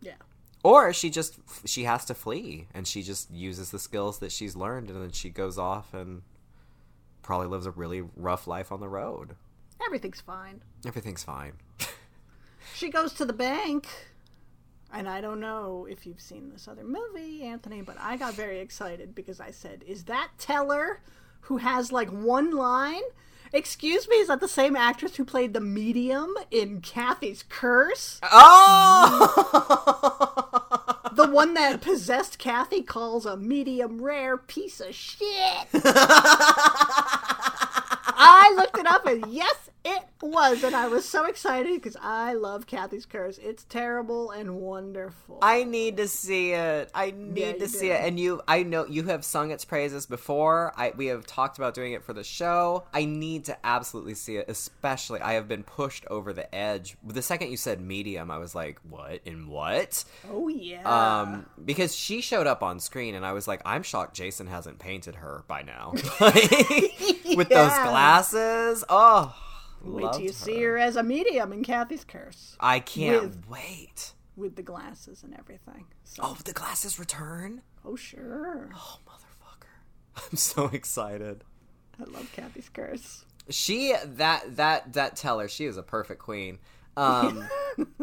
[0.00, 0.14] Yeah.
[0.62, 4.56] Or she just she has to flee and she just uses the skills that she's
[4.56, 6.22] learned and then she goes off and
[7.22, 9.36] probably lives a really rough life on the road.
[9.84, 10.62] Everything's fine.
[10.86, 11.52] Everything's fine.
[12.74, 13.88] She goes to the bank,
[14.92, 18.60] and I don't know if you've seen this other movie, Anthony, but I got very
[18.60, 21.00] excited because I said, Is that Teller
[21.42, 23.02] who has like one line?
[23.52, 28.20] Excuse me, is that the same actress who played the medium in Cathy's Curse?
[28.22, 29.54] Oh!
[31.18, 35.66] The one that possessed Cathy calls a medium rare piece of shit.
[38.18, 40.62] I looked it up and yes, it was.
[40.64, 43.38] And I was so excited because I love Cathy's Curse.
[43.38, 45.38] It's terrible and wonderful.
[45.40, 46.90] I need to see it.
[46.94, 47.92] I need Yeah, to see do.
[47.92, 48.00] it.
[48.02, 50.72] And you, I know you have sung its praises before.
[50.76, 52.84] I we have talked about doing it for the show.
[52.92, 54.46] I need to absolutely see it.
[54.48, 56.96] Especially, I have been pushed over the edge.
[57.04, 59.20] The second you said medium, I was like, "What?
[59.24, 60.82] In what?" oh, yeah.
[61.22, 64.78] Um, because she showed up on screen, and I was like, "I'm shocked Jason hasn't
[64.80, 65.92] painted her by now."
[67.36, 67.84] With those Yeah.
[68.12, 69.36] Glasses, oh,
[69.82, 74.12] Wait till you see her as a medium in Cathy's Curse I can't With- wait.
[74.34, 75.84] with the glasses and everything.
[76.04, 77.60] So, Oh, the glasses return.
[77.84, 78.70] oh, sure.
[78.74, 80.22] Oh, motherfucker.
[80.30, 81.44] I'm so excited.
[82.00, 83.24] I love Cathy's Curse.
[83.50, 86.58] She that that that teller, she is a perfect queen.
[86.96, 87.46] Um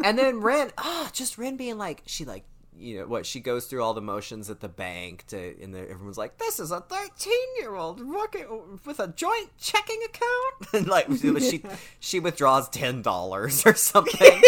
[0.03, 2.45] and then Rynn, ah, just Rynn being like she like
[2.77, 5.89] you know what she goes through all the motions at the bank to and the,
[5.89, 10.25] everyone's like this is a 13 year old working with a joint checking account?
[10.73, 11.08] And like
[11.39, 11.63] she
[12.00, 14.41] she withdraws ten dollars or something.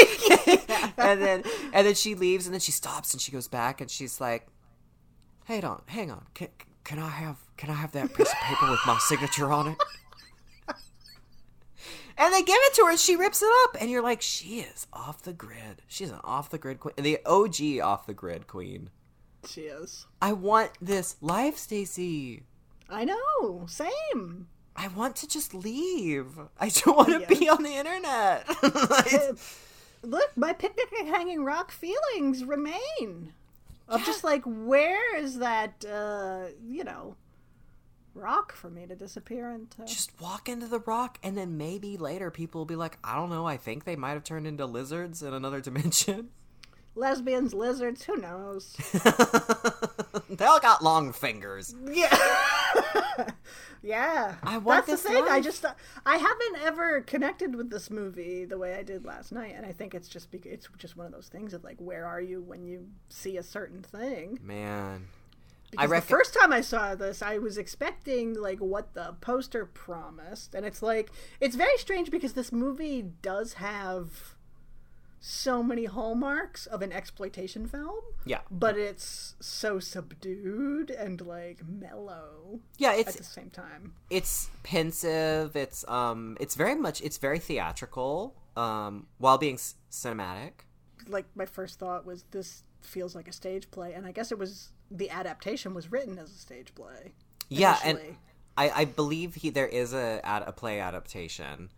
[0.98, 1.44] And then
[1.74, 4.48] and then she leaves and then she stops and she goes back and she's like
[5.46, 6.26] hang on hang on.
[6.34, 6.50] Can,
[6.84, 9.78] can i have can i have that piece of paper with my signature on it
[12.18, 14.60] and they give it to her and she rips it up and you're like she
[14.62, 18.48] is off the grid she's an off the grid queen the og off the grid
[18.48, 18.90] queen
[19.48, 20.06] She is.
[20.22, 22.42] i want this life Stacie
[22.90, 23.66] I know.
[23.68, 24.48] Same.
[24.76, 26.28] i want to just leave
[26.60, 27.40] i don't want to Yeah.
[27.40, 28.48] be on the internet
[30.04, 33.34] look, my picnic at Hanging Rock feelings remain.
[33.90, 37.16] Of just like, where is that, uh, you know,
[38.18, 39.86] rock for me to disappear into?
[39.86, 43.30] Just walk into the rock, and then maybe later people will be like, I don't
[43.30, 46.30] know, I think they might have turned into lizards in another dimension.
[46.96, 48.76] Lesbians, lizards, who knows?
[50.30, 51.76] they all got long fingers.
[51.92, 52.18] Yeah.
[53.84, 54.34] yeah.
[54.42, 55.24] I want That's the thing.
[55.30, 55.64] I just
[56.08, 59.74] I haven't ever connected with this movie the way I did last night, and I
[59.74, 62.42] think it's just because it's just one of those things of like, where are you
[62.42, 64.40] when you see a certain thing?
[64.42, 65.08] Man.
[65.72, 69.66] Because reckon- the first time I saw this, I was expecting like what the poster
[69.66, 71.12] promised, and it's like
[71.42, 74.36] it's very strange because this movie does have
[75.20, 78.00] so many hallmarks of an exploitation film.
[78.26, 78.42] Yeah.
[78.52, 83.94] But it's so subdued and like mellow Yeah, at the same time.
[84.10, 85.56] it's pensive.
[85.56, 88.36] It's um, it's very much it's very theatrical.
[88.56, 90.52] Um, while being s- cinematic.
[91.08, 94.40] Like my first thought was this feels like a stage play, and I guess it
[94.40, 97.14] was the adaptation was written as a stage play.
[97.50, 98.00] Yeah, and.
[98.60, 101.70] I, I believe he there is a a play adaptation,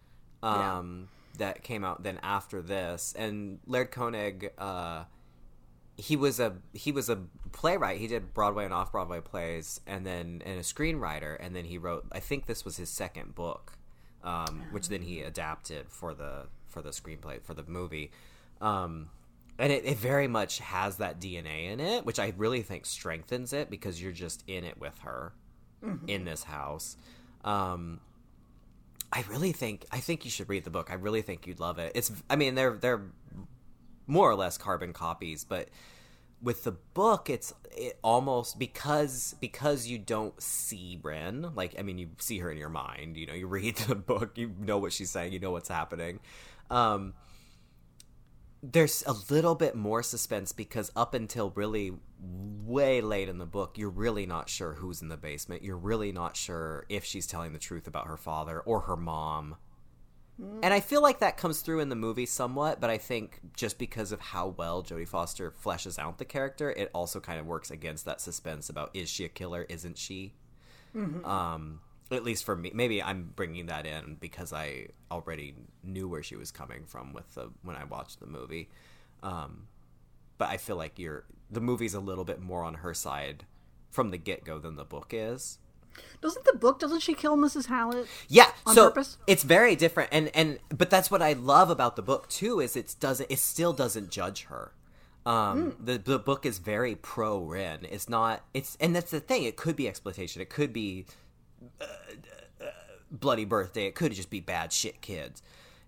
[0.42, 5.06] um, that came out then after this, and Laird Koenig, uh,
[5.98, 7.18] he was a he was a
[7.52, 8.00] playwright.
[8.00, 11.78] He did Broadway and off Broadway plays, and then and a screenwriter, and then he
[11.78, 12.06] wrote.
[12.12, 13.74] I think this was his second book,
[14.24, 18.12] um, which then he adapted for the for the screenplay for the movie.
[18.62, 19.10] Um,
[19.60, 23.54] and it, it very much has that DNA in it, which I really think strengthens
[23.54, 25.34] it because you're just in it with her
[26.08, 26.98] in this house.
[27.44, 28.00] Um,
[29.12, 30.90] I really think I think you should read the book.
[30.92, 31.92] I really think you'd love it.
[31.96, 33.02] It's I mean they're they're
[34.08, 35.70] more or less carbon copies, but
[36.42, 41.98] with the book it's it almost because because you don't see Rynn, like I mean
[41.98, 44.94] you see her in your mind, you know, you read the book, you know what
[44.94, 46.20] she's saying, you know what's happening.
[46.70, 47.14] Um
[48.62, 53.78] there's a little bit more suspense because up until really way late in the book,
[53.78, 55.64] you're really not sure who's in the basement.
[55.64, 59.56] You're really not sure if she's telling the truth about her father or her mom.
[60.64, 63.78] And I feel like that comes through in the movie somewhat, but I think just
[63.78, 67.72] because of how well Jodie Foster fleshes out the character, it also kind of works
[67.72, 70.34] against that suspense about is she a killer, isn't she?
[71.26, 71.82] Um,
[72.12, 76.36] at least for me, maybe I'm bringing that in because I already knew where she
[76.36, 78.70] was coming from with the when I watched the movie.
[79.24, 79.68] Um,
[80.38, 83.46] but I feel like you're the movie's a little bit more on her side
[83.92, 85.60] from the get go than the book is.
[86.22, 86.80] Doesn't the book?
[86.80, 87.66] Doesn't she kill Mrs.
[87.66, 88.08] Hallett?
[88.30, 89.18] Yeah, On so purpose?
[89.28, 92.76] it's very different, and and but that's what I love about the book too is
[92.76, 94.72] it doesn't it still doesn't judge her.
[95.26, 95.86] Um, Hmm.
[95.86, 97.86] the the book is very pro Rynn.
[97.90, 98.46] It's not.
[98.54, 99.44] It's and that's the thing.
[99.44, 100.42] It could be exploitation.
[100.42, 101.06] It could be
[103.12, 103.86] bloody birthday.
[103.86, 105.42] It could just be bad shit kids.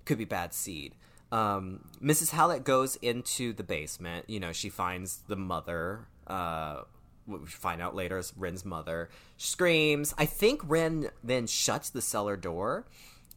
[0.05, 0.95] Could be bad seed.
[1.32, 2.32] Um, Mrs.
[2.32, 4.30] Hallett goes into the basement.
[4.30, 6.07] You know, she finds the mother.
[6.28, 6.82] Uh,
[7.28, 9.09] we find out later is Rynn's mother.
[9.38, 10.13] Screams.
[10.17, 12.86] I think Rynn then shuts the cellar door.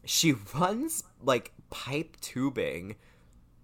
[0.03, 2.95] She runs like pipe tubing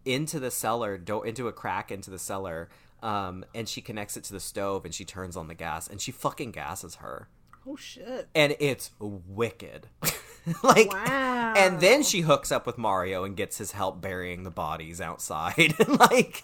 [0.05, 0.95] into the cellar,
[1.25, 2.69] into a crack into the cellar,
[3.03, 5.99] um, and she connects it to the stove and she turns on the gas and
[5.99, 7.27] she fucking gasses her
[7.67, 8.27] Oh shit!
[8.33, 9.87] and it's wicked.
[10.63, 11.53] like, Wow.
[11.55, 15.75] and then she hooks up with Mario and gets his help burying the bodies outside.
[15.87, 16.43] like,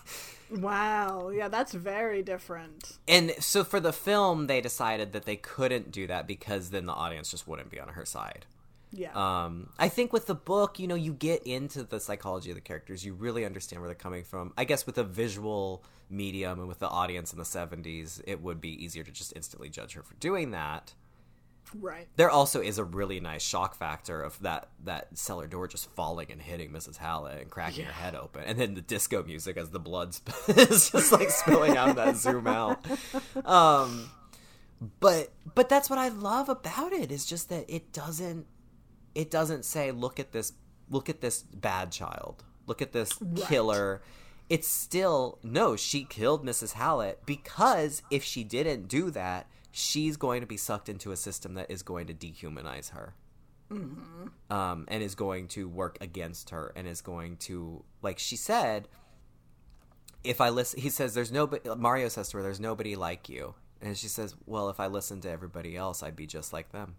[0.51, 1.29] Wow.
[1.29, 2.97] Yeah, that's very different.
[3.07, 6.93] and so for the film, they decided that they couldn't do that because then the
[6.93, 8.45] audience just wouldn't be on her side.
[8.93, 9.11] Yeah.
[9.13, 12.61] Um, I think with the book, you know, you get into the psychology of the
[12.61, 13.03] characters.
[13.05, 14.53] You really understand where they're coming from.
[14.57, 18.61] I guess with a visual medium and with the audience in the 70s, it would
[18.61, 20.93] be easier to just instantly judge her for doing that.
[21.75, 22.07] Right.
[22.15, 26.31] There also is a really nice shock factor of that that cellar door just falling
[26.31, 26.97] and hitting Mrs.
[26.97, 30.31] Hallett and cracking her head open, and then the disco music as the blood sp-
[30.49, 32.85] is just like spilling out of that zoom out.
[33.45, 34.09] Um,
[34.99, 38.45] but but that's what I love about it is just that it doesn't
[39.15, 40.53] it doesn't say look at this
[40.89, 44.01] look at this bad child look at this killer.
[44.49, 46.73] It's still no, she killed Mrs.
[46.73, 49.47] Hallett because if she didn't do that,
[49.77, 53.13] she's going to be sucked into a system that is going to dehumanize her.
[53.69, 58.87] Um, and is going to work against her and is going to like she said
[60.23, 63.55] if I listen he says there's nobody Mario says to her there's nobody like you
[63.81, 66.95] and she says well if I listened to everybody else I'd be just like them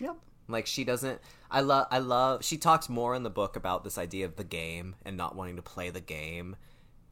[0.00, 0.16] Yep.
[0.48, 1.20] like she doesn't
[1.52, 4.42] I love I love she talks more in the book about this idea of the
[4.42, 6.56] game and not wanting to play the game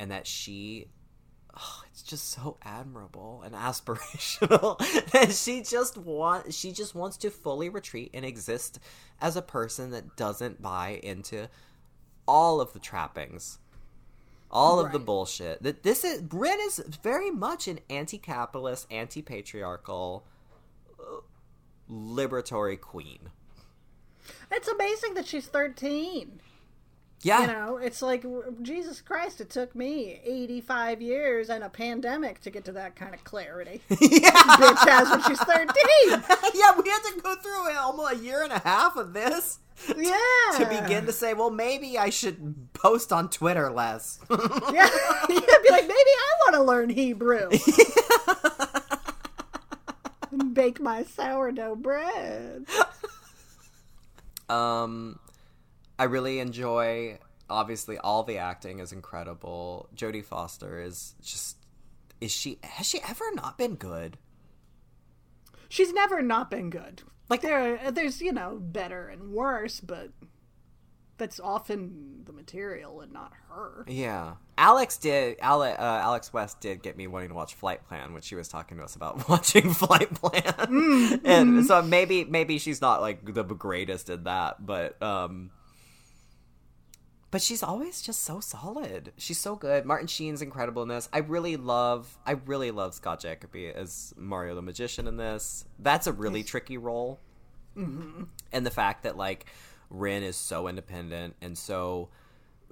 [0.01, 0.89] and that she
[1.57, 4.81] oh, it's just so admirable and aspirational
[5.15, 8.79] and she just want she just wants to fully retreat and exist
[9.21, 11.49] as a person that doesn't buy into
[12.27, 13.59] all of the trappings,
[14.51, 15.63] all of the bullshit.
[15.63, 20.25] That this is Rynn is very much an anti-capitalist, anti-patriarchal,
[20.99, 21.21] uh,
[21.91, 23.31] liberatory queen.
[24.51, 26.41] It's amazing that she's 13.
[27.23, 28.25] Yeah, You know, it's like
[28.63, 29.41] Jesus Christ.
[29.41, 33.81] It took me 85 years and a pandemic to get to that kind of clarity.
[33.89, 35.67] yeah, Bitch has when she's 13.
[36.55, 36.79] yeah.
[36.81, 39.59] We had to go through almost a year and a half of this
[39.97, 40.15] Yeah.
[40.59, 44.21] to begin to say, well, maybe I should post on Twitter less.
[44.31, 44.89] Yeah.
[45.29, 47.49] You'd be like, maybe I want to learn Hebrew.
[50.31, 52.67] and bake my sourdough bread.
[54.49, 55.19] Um,
[55.99, 57.19] I really enjoy.
[57.49, 59.89] Obviously, all the acting is incredible.
[59.95, 61.57] Jodie Foster is just.
[62.21, 62.59] Is she?
[62.63, 64.19] Has she ever not been good?
[65.69, 67.03] She's never not been good.
[67.29, 70.11] Like- there, there's you know better and worse, but
[71.19, 73.85] that's often the material and not her.
[73.89, 75.39] Yeah, Alex did.
[75.43, 78.49] Ale, uh, Alex West did get me wanting to watch Flight Plan when she was
[78.49, 83.43] talking to us about watching Flight Plan, and so maybe maybe she's not like the
[83.45, 85.51] greatest in that, but um.
[87.31, 89.13] But she's always just so solid.
[89.17, 89.85] She's so good.
[89.85, 91.09] Martin Sheen's incredible in this.
[91.13, 92.17] I really love.
[92.25, 95.65] I really love Scott Jacoby as Mario the Magician in this.
[95.79, 97.21] That's a really tricky role,
[97.77, 98.25] mm-hmm.
[98.53, 99.47] and the fact that like
[99.91, 102.11] Rynn is so independent and so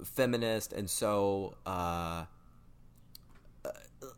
[0.02, 2.24] feminist and so uh,
[3.64, 3.70] uh,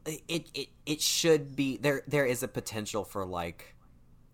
[0.06, 2.02] it it it should be there.
[2.06, 3.74] There is a potential for like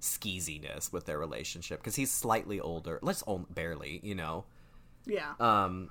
[0.01, 2.99] skeeziness with their relationship because he's slightly older.
[3.03, 4.45] Let's own barely, you know.
[5.07, 5.33] Yeah.
[5.41, 5.91] Um,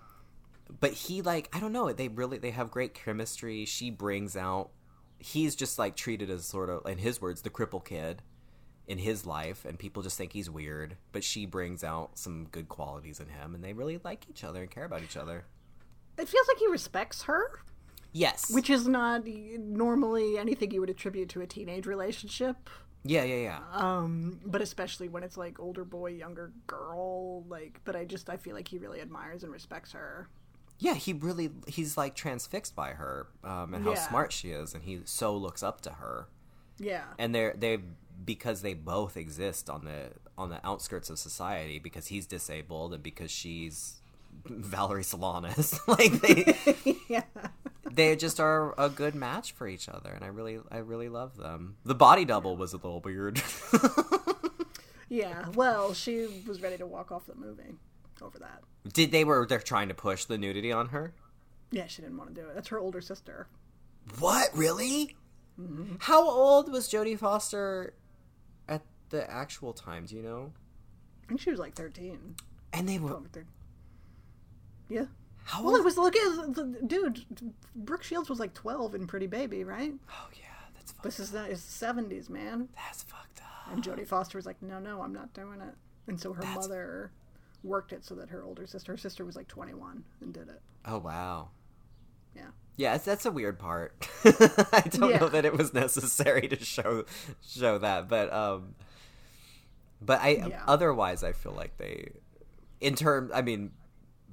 [0.79, 1.91] but he like I don't know.
[1.91, 3.65] They really they have great chemistry.
[3.65, 4.69] She brings out.
[5.19, 8.23] He's just like treated as sort of, in his words, the cripple kid
[8.87, 10.97] in his life, and people just think he's weird.
[11.11, 14.61] But she brings out some good qualities in him, and they really like each other
[14.61, 15.45] and care about each other.
[16.17, 17.59] it feels like he respects her,
[18.11, 18.51] Yes.
[18.51, 22.69] which is not normally anything you would attribute to a teenage relationship.
[23.03, 23.59] Yeah, yeah, yeah.
[23.73, 27.79] Um, but especially when it's like older boy, younger girl, like.
[27.83, 30.27] But I just I feel like he really admires and respects her.
[30.79, 34.07] Yeah, he really he's like transfixed by her um, and how Yeah.
[34.07, 36.27] smart she is, and he so looks up to her.
[36.79, 37.03] Yeah.
[37.19, 37.77] and they're they
[38.25, 43.03] because they both exist on the on the outskirts of society because he's disabled and
[43.03, 44.01] because she's
[44.45, 47.23] Valerie Solanas like they yeah.
[47.93, 51.37] They just are a good match for each other and I really I really love
[51.37, 51.77] them.
[51.85, 53.41] The body double was a little weird.
[55.11, 55.49] Yeah.
[55.55, 57.75] Well, she was ready to walk off the movie
[58.21, 58.63] over that.
[58.93, 61.13] Did they were they're trying to push the nudity on her?
[61.69, 62.55] Yeah, she didn't want to do it.
[62.55, 63.47] That's her older sister.
[64.19, 65.17] What really?
[65.59, 65.95] Mm-hmm.
[65.99, 67.93] How old was Jodie Foster
[68.69, 70.05] at the actual time?
[70.05, 70.53] Do you know?
[71.25, 72.35] I think she was like 13.
[72.71, 73.45] And they were 13.
[74.87, 75.05] Yeah.
[75.51, 75.79] How Well, old?
[75.79, 77.25] it was look at dude.
[77.75, 79.93] Brooke Shields was like 12 in Pretty Baby, right?
[80.11, 80.45] oh yeah,
[80.75, 82.69] that's fucked, This is the it's the 70s, man.
[82.75, 83.73] that's fucked up.
[83.73, 85.75] And Jodie Foster was like, "No, no, I'm not doing it."
[86.07, 87.11] And so her That's- mother
[87.63, 90.61] worked it so that her older sister, her sister was like 21 and did it.
[90.85, 91.49] Oh wow.
[92.35, 92.47] Yeah.
[92.77, 94.07] Yeah, that's a weird part.
[94.25, 95.17] I don't Yeah.
[95.19, 97.05] know that it was necessary to show
[97.41, 98.75] show that, but um,
[100.01, 100.63] but I Yeah.
[100.67, 102.11] otherwise I feel like they,
[102.79, 103.71] in terms, I mean,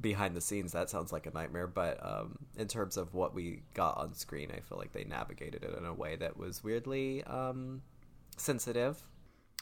[0.00, 3.62] behind the scenes that sounds like a nightmare, but um, in terms of what we
[3.74, 7.24] got on screen, I feel like they navigated it in a way that was weirdly
[7.24, 7.82] um
[8.36, 9.02] sensitive.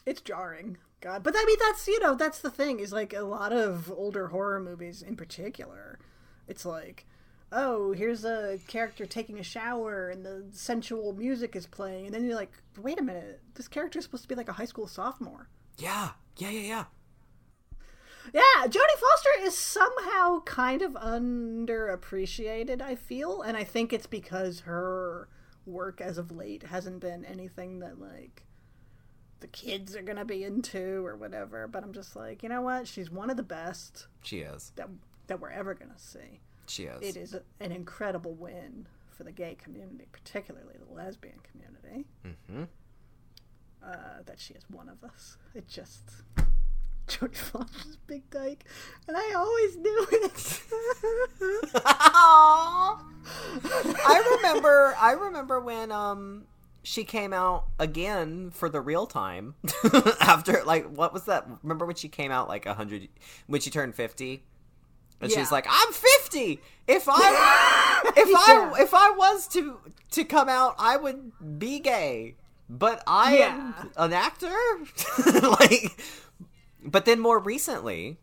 [0.05, 0.79] It's jarring.
[1.01, 1.23] God.
[1.23, 4.29] But I mean that's, you know, that's the thing is like a lot of older
[4.29, 5.99] horror movies in particular.
[6.49, 7.07] It's like
[7.53, 12.25] Oh, here's a character taking a shower and the sensual music is playing, and then
[12.27, 14.89] you're like, wait a minute, this character is supposed to be like a high school
[14.89, 15.49] sophomore.
[15.79, 16.85] Yeah, yeah, yeah, yeah.
[18.33, 24.61] Yeah, Jodie Foster is somehow kind of underappreciated, I feel, and I think it's because
[24.61, 25.29] her
[25.65, 28.45] work as of late hasn't been anything that like
[29.41, 31.67] the kids are gonna be into or whatever.
[31.69, 32.87] But I'm just like, you know what?
[32.89, 34.73] She's one of the best She is.
[34.77, 34.89] that
[35.27, 36.41] that we're ever gonna see.
[36.67, 37.03] She is.
[37.03, 42.07] It is a, an incredible win for the gay community, particularly the lesbian community.
[42.25, 42.65] Mm-hmm.
[43.85, 45.37] uh, that she is one of us.
[45.55, 46.03] It just
[47.09, 48.65] Jodie Foster's big dyke,
[49.07, 50.63] and I always knew it.
[54.05, 56.45] I remember I remember when um
[56.83, 59.55] she came out again for the real time
[60.21, 63.09] after like what was that remember when she came out like a hundred
[63.49, 64.43] when she turned 50
[65.21, 65.39] and Yeah.
[65.39, 69.79] she's like i'm 50 if i if i if i was to
[70.13, 72.37] to come out i would be gay
[72.71, 73.73] but i Yeah.
[73.81, 74.55] am an actor
[75.43, 76.01] like
[76.87, 78.19] but then more recently.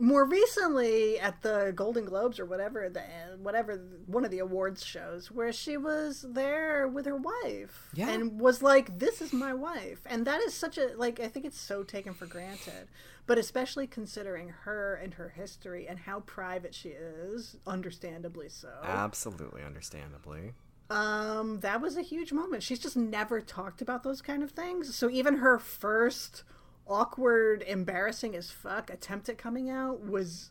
[0.00, 3.02] More recently at the Golden Globes or whatever the
[3.38, 8.08] whatever one of the awards shows where she was there with her wife Yeah.
[8.10, 9.98] and was like this is my wife.
[10.06, 12.86] And that is such a like I think it's so taken for granted
[13.26, 18.68] but especially considering her and her history and how private she is understandably so.
[18.84, 20.54] Absolutely, understandably.
[20.90, 22.62] um that was a huge moment.
[22.62, 24.94] She's just never talked about those kind of things.
[24.94, 26.44] So even her first
[26.88, 30.50] awkward embarrassing as fuck attempt at coming out was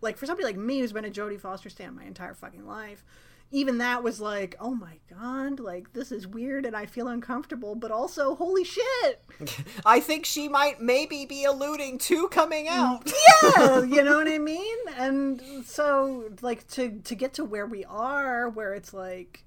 [0.00, 3.04] like for somebody like me who's been a jodie foster stan my entire fucking life
[3.50, 7.74] even that was like oh my god like this is weird and i feel uncomfortable
[7.74, 9.22] but also holy shit
[9.84, 13.12] I think she might maybe be alluding to coming mm, out.
[13.44, 17.84] yeah you know what i mean and so like to to get to where we
[17.84, 19.44] are where it's like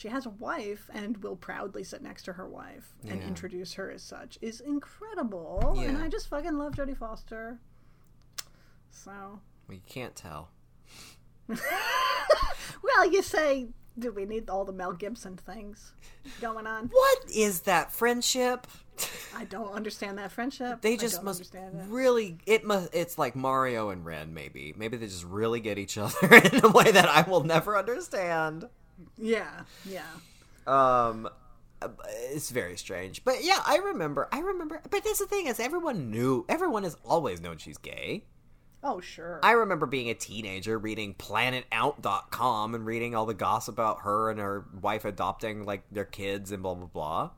[0.00, 3.26] she has a wife and will proudly sit next to her wife and Yeah.
[3.28, 7.58] introduce her as such is incredible and i just fucking love jodie foster
[8.90, 9.10] so
[9.68, 10.48] Well, you can't tell.
[12.82, 15.92] well you say do we need all the mel gibson things
[16.40, 18.66] going on What is that friendship?
[19.36, 21.92] i don't understand that friendship They just must understand it.
[21.92, 22.38] really.
[22.46, 22.94] It must.
[22.94, 24.34] It's like Mario and Rynn.
[24.34, 24.74] Maybe.
[24.76, 28.68] Maybe they just really get each other in a way that I will never understand.
[29.18, 30.02] Yeah yeah
[30.66, 31.28] Um,
[32.30, 33.24] it's very strange.
[33.24, 34.28] But yeah, I remember.
[34.30, 34.80] I remember.
[34.90, 36.44] But that's the thing is, everyone knew.
[36.48, 38.24] Everyone has always known she's gay.
[38.84, 44.00] oh sure I remember being a teenager reading PlanetOut.com and reading all the gossip about
[44.02, 47.30] her and her wife adopting like their kids and blah blah blah.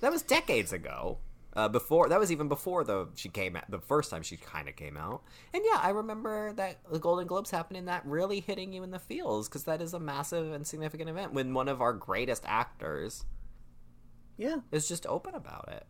[0.00, 1.18] That was decades ago.
[1.56, 4.68] Uh, before that was even before the she came out the first time she kind
[4.68, 5.22] of came out.
[5.52, 8.98] And yeah, I remember that the Golden Globes happening that really hitting you in the
[8.98, 13.24] feels because that is a massive and significant event when one of our greatest actors
[14.36, 15.86] yeah is just open about it.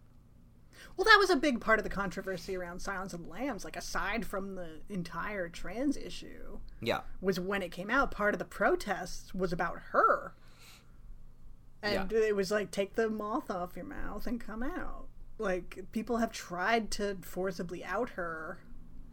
[0.97, 3.65] Well, that was a big part of the controversy around Silence of the Lambs.
[3.65, 7.01] Like, aside from the entire trans issue, Yeah.
[7.21, 10.35] was when it came out, part of the protests was about her.
[11.83, 15.09] And it was like, take the moth off your mouth and come out.
[15.39, 18.59] Like, people have tried to forcibly out her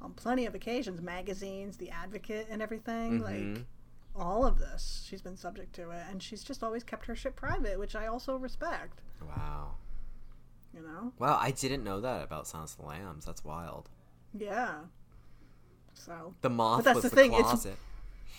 [0.01, 3.21] on plenty of occasions magazines, The Advocate, and everything.
[3.21, 3.61] Like, mm-hmm.
[4.15, 5.05] all of this.
[5.07, 6.03] She's been subject to it.
[6.09, 9.01] And she's just always kept her shit private, which I also respect.
[9.21, 9.75] Wow.
[10.73, 11.11] You know?
[11.19, 13.25] Wow, I didn't know that about Silence of the Lambs.
[13.25, 13.89] That's wild.
[14.37, 14.75] Yeah.
[15.93, 17.77] So The moth that's was the the, thing, it's- closet.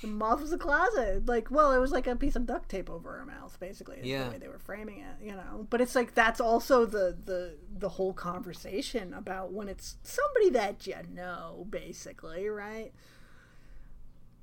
[0.00, 1.26] The moth was a closet.
[1.26, 3.98] Like, well, it was like a piece of duct tape over her mouth, basically.
[3.98, 4.24] Is Yeah.
[4.24, 5.66] the way they were framing it, you know.
[5.70, 10.86] But it's like that's also the the the whole conversation about when it's somebody that
[10.86, 12.92] you know, basically, right?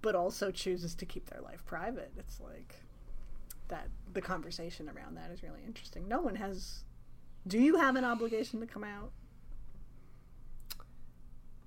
[0.01, 2.13] But also chooses to keep their life private.
[2.17, 2.75] It's like
[3.67, 3.89] that.
[4.13, 6.07] The conversation around that is really interesting.
[6.07, 6.83] No one has.
[7.47, 9.11] Do you have an obligation to come out?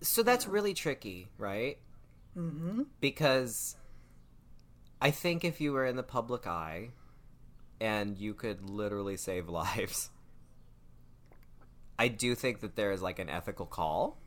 [0.01, 1.79] So that's really tricky, right?
[2.37, 2.83] Mm-hmm.
[3.01, 3.77] Because
[5.01, 6.91] I think if you were in the public eye
[7.81, 10.11] and you could literally save lives,
[11.99, 14.19] I do think that there is like an ethical call.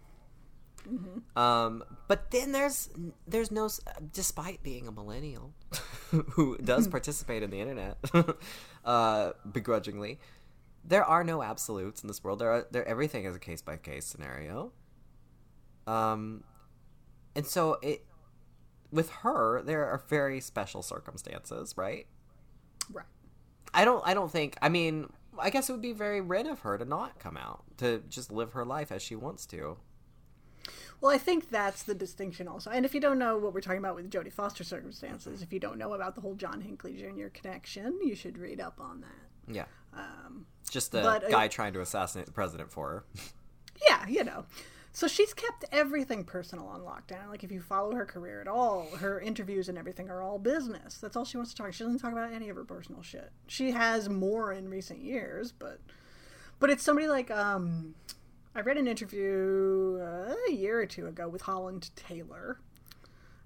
[1.35, 2.89] Um, but then there's
[3.27, 3.69] there's no
[4.13, 5.53] despite being a millennial
[6.11, 7.97] who does participate in the internet
[8.85, 10.19] uh, begrudgingly,
[10.83, 12.39] there are no absolutes in this world.
[12.39, 14.71] There are there everything is a case by case scenario.
[15.87, 16.43] Um,
[17.35, 18.05] and so it
[18.91, 22.07] with her there are very special circumstances, right?
[22.91, 23.05] Right.
[23.73, 26.59] I don't I don't think I mean I guess it would be very rid of
[26.61, 29.77] her to not come out to just live her life as she wants to.
[31.01, 32.71] Well, I think that's the distinction also.
[32.71, 35.59] And if you don't know what we're talking about with Jodie Foster circumstances, if you
[35.59, 37.27] don't know about the whole John Hinckley Jr.
[37.33, 39.53] connection, you should read up on that.
[39.53, 43.03] Yeah, Um, just the uh, guy trying to assassinate the president for her.
[43.87, 44.45] yeah, you know.
[44.95, 47.27] So she's kept everything personal on lockdown.
[47.29, 50.99] Like if you follow her career at all, her interviews and everything are all business.
[50.99, 51.73] That's all she wants to talk.
[51.73, 53.29] She doesn't talk about any of her personal shit.
[53.45, 55.81] She has more in recent years, but
[56.59, 57.93] but it's somebody like um
[58.55, 62.61] I read an interview uh, a year or two ago with Holland Taylor,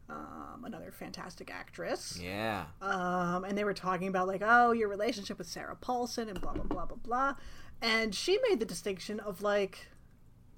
[0.07, 2.19] um, another fantastic actress.
[2.23, 6.39] Yeah, Um, and they were talking about like, oh, your relationship with Sarah Paulson and
[6.39, 7.35] blah blah blah blah blah.
[7.81, 9.87] And she made the distinction of like,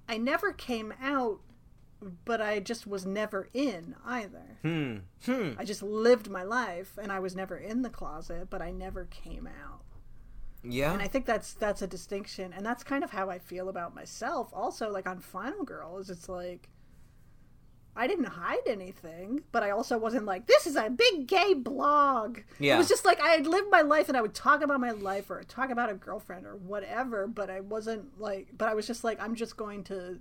[0.08, 1.40] I never came out,
[2.26, 4.58] but I just was never in either.
[4.62, 5.52] hmm, hmm.
[5.58, 9.06] I just lived my life, and I was never in the closet, but I never
[9.06, 9.84] came out.
[10.64, 10.94] yeah.
[10.94, 13.96] And I think that's that's a distinction, and that's kind of how I feel about
[13.96, 14.50] myself.
[14.54, 16.70] Also, like on Final Girl, is it's like
[17.96, 22.40] I didn't hide anything, but I also wasn't like this is a big gay blog.
[22.60, 22.76] Yeah.
[22.76, 24.92] it was just like I had lived my life, and I would talk about my
[24.92, 27.28] life or talk about a girlfriend or whatever.
[27.28, 30.20] But I wasn't like, but I was just like, I'm just going to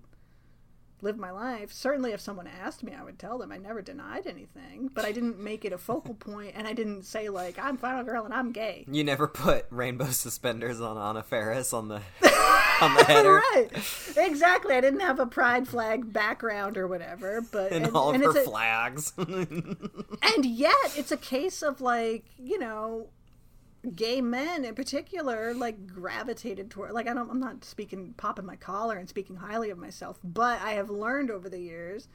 [1.02, 1.72] live my life.
[1.72, 3.52] Certainly, if someone asked me, I would tell them.
[3.52, 7.04] I never denied anything, but I didn't make it a focal point, and I didn't
[7.04, 8.84] say like I'm final girl and I'm gay.
[8.90, 11.96] You never put rainbow suspenders on Anna Faris on the
[12.80, 13.34] on the header.
[13.34, 13.68] right,
[14.16, 14.74] exactly.
[14.74, 18.24] I didn't have a pride flag background or whatever, but And, and, all of and
[18.24, 19.12] her it's a- flags.
[19.18, 23.08] and yet it's a case of like you know
[23.96, 28.56] gay men in particular like gravitated toward like I don't I'm not speaking popping my
[28.56, 32.06] collar and speaking highly of myself but I have learned over the years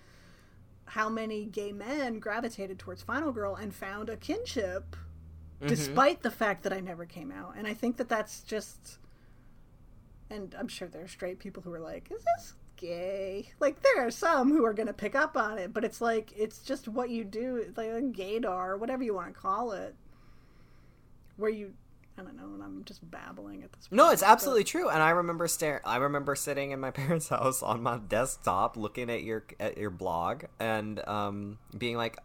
[0.85, 4.95] how many gay men gravitated towards Final Girl and found a kinship
[5.59, 5.67] mm-hmm.
[5.67, 7.55] despite the fact that I never came out.
[7.57, 8.99] And I think that that's just
[10.29, 13.49] and I'm sure there are straight people who are like is this gay?
[13.59, 16.33] Like there are some who are going to pick up on it but it's like
[16.37, 19.95] it's just what you do it's like a gaydar whatever you want to call it
[21.37, 21.73] where you
[22.17, 23.97] I don't know and I'm just babbling at this Point.
[23.97, 24.87] No, it's but- absolutely true.
[24.89, 29.09] And I remember stare I remember sitting in my parents' house on my desktop looking
[29.09, 32.17] at your at your blog and um being like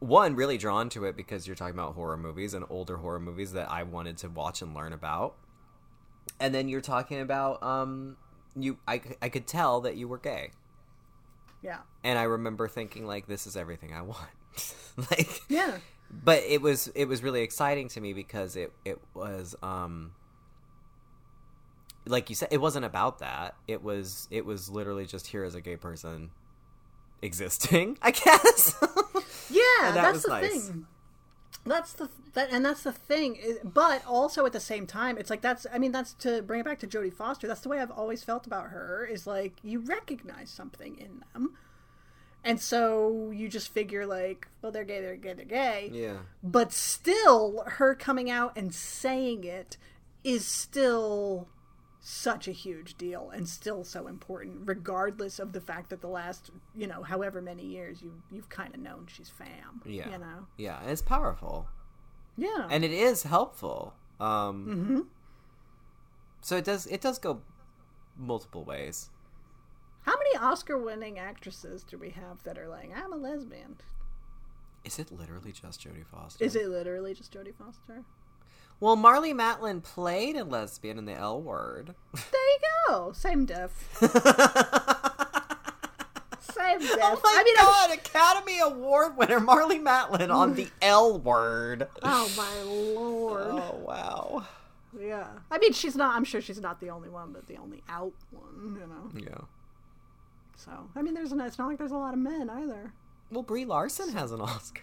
[0.00, 3.52] one really drawn to it because you're talking about horror movies and older horror movies
[3.52, 5.34] that I wanted to watch and learn about.
[6.40, 8.16] And then you're talking about um
[8.56, 10.50] you I I could tell that you were gay.
[11.62, 14.28] yeah And I remember thinking like this is everything I want.
[15.10, 15.78] like yeah
[16.10, 20.12] but it was it was really exciting to me because it it was um
[22.06, 25.54] like you said it wasn't about that it was it was literally just here as
[25.54, 26.30] a gay person
[27.20, 28.74] existing i guess
[29.50, 29.60] Yeah,
[29.92, 30.68] that that's was the nice.
[30.68, 30.86] thing.
[31.64, 33.38] That's the that, and that's the thing.
[33.64, 35.66] But also at the same time, it's like that's.
[35.72, 37.46] I mean, that's to bring it back to Jodie Foster.
[37.46, 39.06] That's the way I've always felt about her.
[39.10, 41.54] Is like you recognize something in them,
[42.44, 45.90] and so you just figure like, well, they're gay, they're gay, they're gay.
[45.92, 46.18] yeah.
[46.42, 49.76] But still, her coming out and saying it
[50.24, 51.48] is still
[52.00, 56.50] such a huge deal and still so important regardless of the fact that the last
[56.74, 60.10] you know however many years you you've kind of known she's fam yeah.
[60.10, 60.46] you know?
[60.56, 61.68] Yeah and it's powerful.
[62.36, 62.68] Yeah.
[62.70, 65.00] And it is helpful um mm-hmm.
[66.40, 67.42] so it does it does go
[68.16, 69.10] multiple ways
[70.02, 73.76] how many oscar winning actresses do we have that are like i'm a lesbian
[74.84, 78.02] is it literally just jodie foster is it literally just jodie foster
[78.80, 83.88] well marlee matlin played a lesbian in the l word there you go same diff
[86.40, 90.68] same diff Oh my i mean I'm god, Academy Award winner Marlee Matlin on the
[90.82, 91.88] L word.
[92.02, 93.46] Oh my lord!
[93.46, 94.46] Oh wow.
[94.98, 96.16] Yeah, I mean, she's not.
[96.16, 98.76] I'm sure she's not the only one, but the only out one.
[98.80, 99.10] You know.
[99.30, 99.44] Yeah.
[100.58, 101.30] So I mean, there's.
[101.32, 102.92] An, it's not like there's a lot of men either.
[103.30, 104.82] Well, Brie Larson has an Oscar.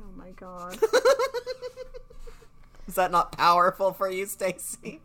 [0.00, 0.78] Oh my god.
[2.88, 5.00] Is that not powerful for you, Stacie?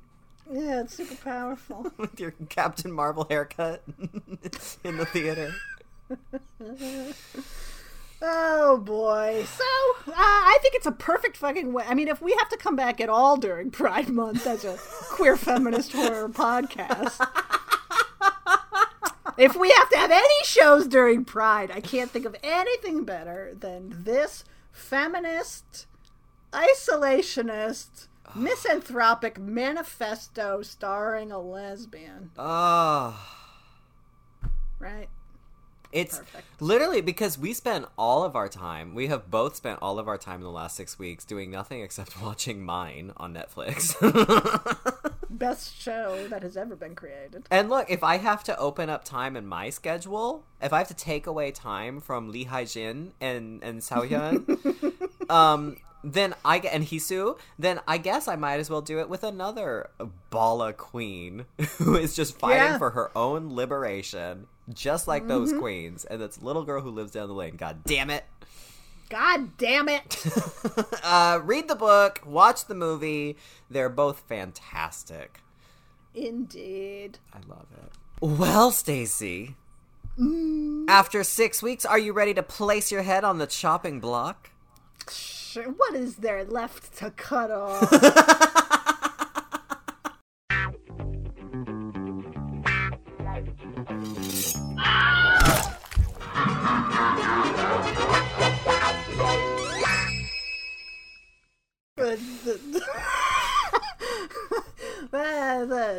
[0.52, 1.92] yeah, it's super powerful.
[1.98, 3.84] With your Captain Marvel haircut
[4.84, 5.54] in the theater.
[8.22, 9.44] Oh boy.
[9.46, 11.84] So uh, I think it's a perfect fucking way.
[11.88, 14.78] I mean, if we have to come back at all during Pride Month as a
[15.12, 17.20] queer feminist horror podcast.
[19.38, 23.56] If we have to have any shows during Pride, I can't think of anything better
[23.60, 25.88] than this feminist,
[26.52, 32.32] isolationist, misanthropic manifesto starring a lesbian.
[32.38, 33.40] Ah.
[34.80, 35.10] Right?
[35.92, 36.62] It's Perfect.
[36.62, 40.18] literally because we spent all of our time, we have both spent all of our
[40.18, 43.94] time in the last six weeks doing nothing except watching mine on Netflix.
[45.44, 47.46] Best show that has ever been created.
[47.52, 50.88] And look, if I have to open up time in my schedule, if I have
[50.88, 54.40] to take away time from Lee Haijin and and Sao Hyun,
[55.30, 59.10] um, then I get and Hisu, then I guess I might as well do it
[59.10, 59.90] with another
[60.30, 61.46] Bala queen
[61.78, 62.78] who is just fighting Yeah.
[62.78, 66.06] for her own liberation, just like those queens.
[66.06, 67.56] And that's little girl who lives down the lane.
[67.56, 68.24] God damn it!
[69.14, 70.26] God damn it!
[71.04, 73.36] Uh, read the book, watch the movie.
[73.70, 75.42] They're both fantastic.
[76.16, 77.20] Indeed.
[77.34, 77.92] I love it.
[78.22, 79.56] Well, Stacie,
[80.88, 84.50] after six weeks, are you ready to place your head on the chopping block?
[85.76, 87.92] What is there left to cut off?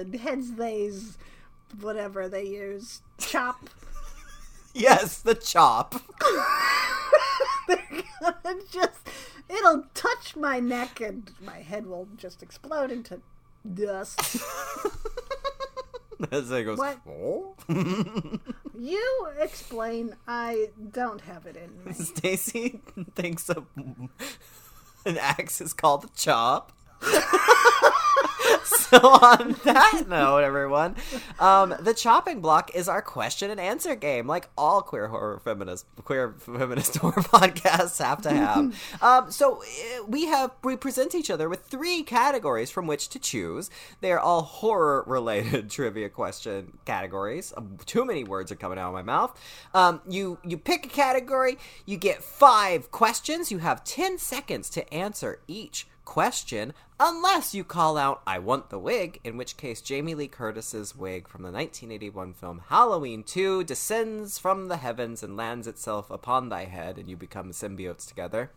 [0.04, 1.18] the heads they's
[1.80, 3.68] whatever they use chop
[4.76, 5.94] Yes, the chop.
[8.72, 9.08] just
[9.48, 13.20] it'll touch my neck and my head will just explode into
[13.72, 14.20] dust
[16.32, 16.78] As it goes.
[16.78, 16.98] What?
[17.06, 17.54] "Oh?"
[18.78, 20.16] You explain.
[20.26, 21.92] I don't have it in me.
[21.92, 22.80] Stacie
[23.14, 23.64] thinks a,
[25.04, 26.72] an axe is called a chop.
[28.64, 30.96] so on that note, everyone,
[31.38, 35.86] um, the chopping block is our question and answer game, like all queer horror feminist
[36.04, 38.74] queer feminist horror podcasts have to have.
[39.02, 43.18] um, so uh, we have we present each other with three categories from which to
[43.18, 43.70] choose.
[44.00, 47.52] They are all horror related trivia question categories.
[47.56, 49.38] Um, too many words are coming out of my mouth.
[49.74, 53.50] Um, you you pick a category, you get five questions.
[53.50, 58.78] You have ten seconds to answer each question unless you call out I want the
[58.78, 64.38] wig, in which case Jamie Lee Curtis's wig from the 1981 film Halloween 2 descends
[64.38, 68.50] from the heavens and lands itself upon thy head and you become symbiotes together.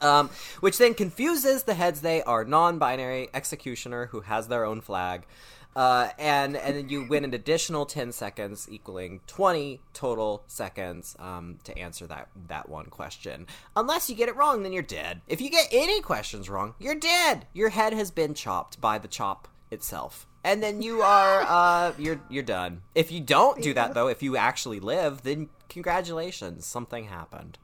[0.00, 5.26] Um, which then confuses the heads they are non-binary executioner who has their own flag.
[5.74, 11.58] Uh, and and then you win an additional 10 seconds equaling 20 total seconds um,
[11.64, 13.46] to answer that that one question.
[13.74, 15.22] Unless you get it wrong then you're dead.
[15.26, 17.46] If you get any questions wrong you're dead.
[17.54, 20.26] Your head has been chopped by the chop itself.
[20.44, 22.82] And then you are uh, you're you're done.
[22.94, 26.66] If you don't do that though if you actually live then congratulations.
[26.66, 27.58] Something happened.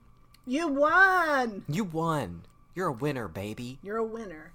[0.47, 1.65] You won.
[1.69, 2.47] you won.
[2.75, 3.79] You're a winner baby.
[3.83, 4.53] You're a winner,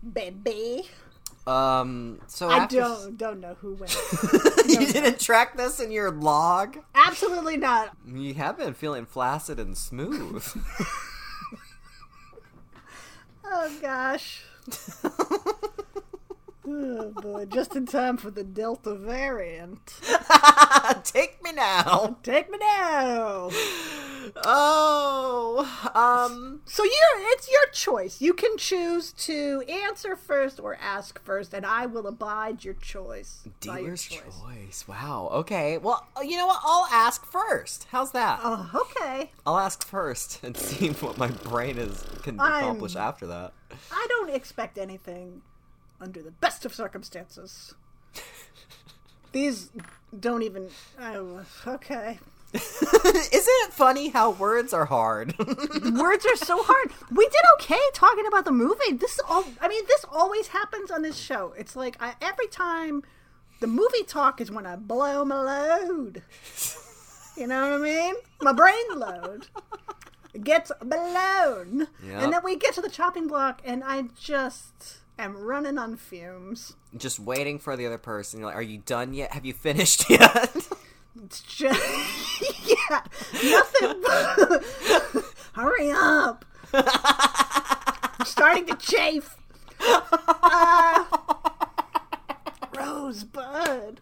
[0.00, 0.88] baby.
[1.46, 3.96] Um so I after- don't don't know who wins.
[4.68, 7.96] you didn't track this in your log Absolutely not.
[8.06, 10.44] You have been feeling flaccid and smooth.
[13.48, 14.42] Oh gosh.
[16.68, 19.94] oh boy, just in time for the Delta variant.
[21.04, 22.16] Take me now.
[22.22, 23.50] Take me now.
[24.44, 28.20] Oh, um, So you're it's your choice.
[28.20, 33.44] You can choose to answer first or ask first, and I will abide your choice.
[33.64, 34.88] by your dealer's choice.
[34.88, 35.28] Wow.
[35.32, 35.78] Okay.
[35.78, 36.60] Well, you know what?
[36.64, 37.86] I'll ask first.
[37.90, 38.40] How's that?
[38.42, 39.30] Oh, okay.
[39.46, 43.52] I'll ask first and see what my brain is can I'm- accomplish after that.
[43.92, 45.42] I don't expect anything
[46.00, 47.74] under the best of circumstances.
[49.32, 49.70] These
[50.18, 50.68] don't even.
[51.00, 52.18] Oh, okay.
[52.54, 55.36] Isn't it funny how words are hard?
[55.38, 56.90] Words are so hard.
[57.10, 58.92] We did okay talking about the movie.
[58.92, 59.44] This all.
[59.60, 61.52] I mean, this always happens on this show.
[61.58, 63.02] It's like I, every time
[63.60, 66.22] the movie talk is when I blow my load.
[67.36, 68.14] You know what I mean?
[68.40, 69.48] My brain load
[70.42, 72.22] gets blown, Yep.
[72.22, 76.74] and then we get to the chopping block, and I just am running on fumes.
[76.96, 78.40] Just waiting for the other person.
[78.40, 79.32] You're like, are you done yet?
[79.32, 80.54] Have you finished yet?
[81.24, 81.80] It's just
[82.68, 83.02] yeah,
[83.44, 84.02] nothing.
[85.52, 86.44] Hurry up!
[86.74, 89.36] I'm starting to chafe.
[89.80, 91.08] Ah.
[92.76, 94.00] Rosebud.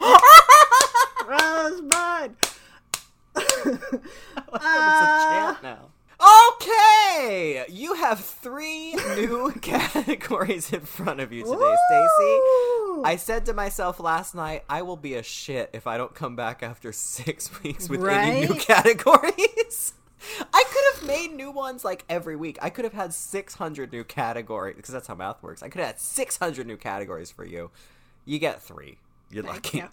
[1.28, 2.36] Rosebud.
[3.36, 3.84] it's
[4.52, 5.90] Uh, a chant now.
[6.20, 13.04] Okay, you have three new categories in front of you today, Stacie.
[13.04, 16.36] I said to myself last night, I will be a shit if I don't come
[16.36, 18.48] back after six weeks with any Right?
[18.48, 19.94] new categories.
[20.54, 22.58] I could have made new ones like every week.
[22.62, 25.62] I could have had 600 new categories because that's how math works.
[25.62, 27.70] I could have had 600 new categories for you.
[28.24, 28.98] You get three.
[29.30, 29.84] You're lucky.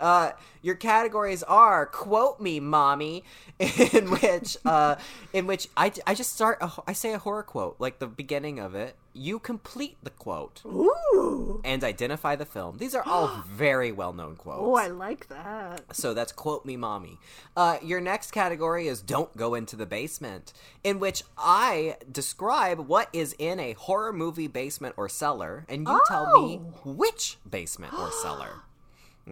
[0.00, 0.32] Uh,
[0.62, 3.24] your categories are quote me, mommy,
[3.58, 4.96] in which uh,
[5.32, 8.58] in which I, I just start a, I say a horror quote like the beginning
[8.58, 8.96] of it.
[9.14, 11.60] You complete the quote Ooh.
[11.64, 12.78] and identify the film.
[12.78, 14.60] These are all very well known quotes.
[14.62, 15.96] Oh, I like that.
[15.96, 17.18] So that's quote me, mommy.
[17.56, 20.52] Uh, your next category is don't go into the basement,
[20.84, 26.00] in which I describe what is in a horror movie basement or cellar, and you
[26.06, 26.92] tell me Oh.
[26.92, 28.62] which basement or cellar.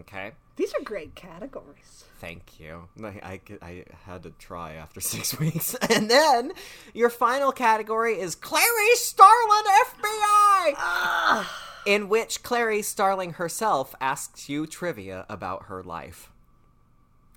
[0.01, 0.32] Okay.
[0.57, 2.05] These are great categories.
[2.18, 2.88] Thank you.
[3.03, 5.74] I, I, I had to try after six weeks.
[5.90, 6.53] And then
[6.94, 11.64] your final category is Clarice Starling FBI, ah.
[11.86, 16.30] in which Clarice Starling herself asks you trivia about her life.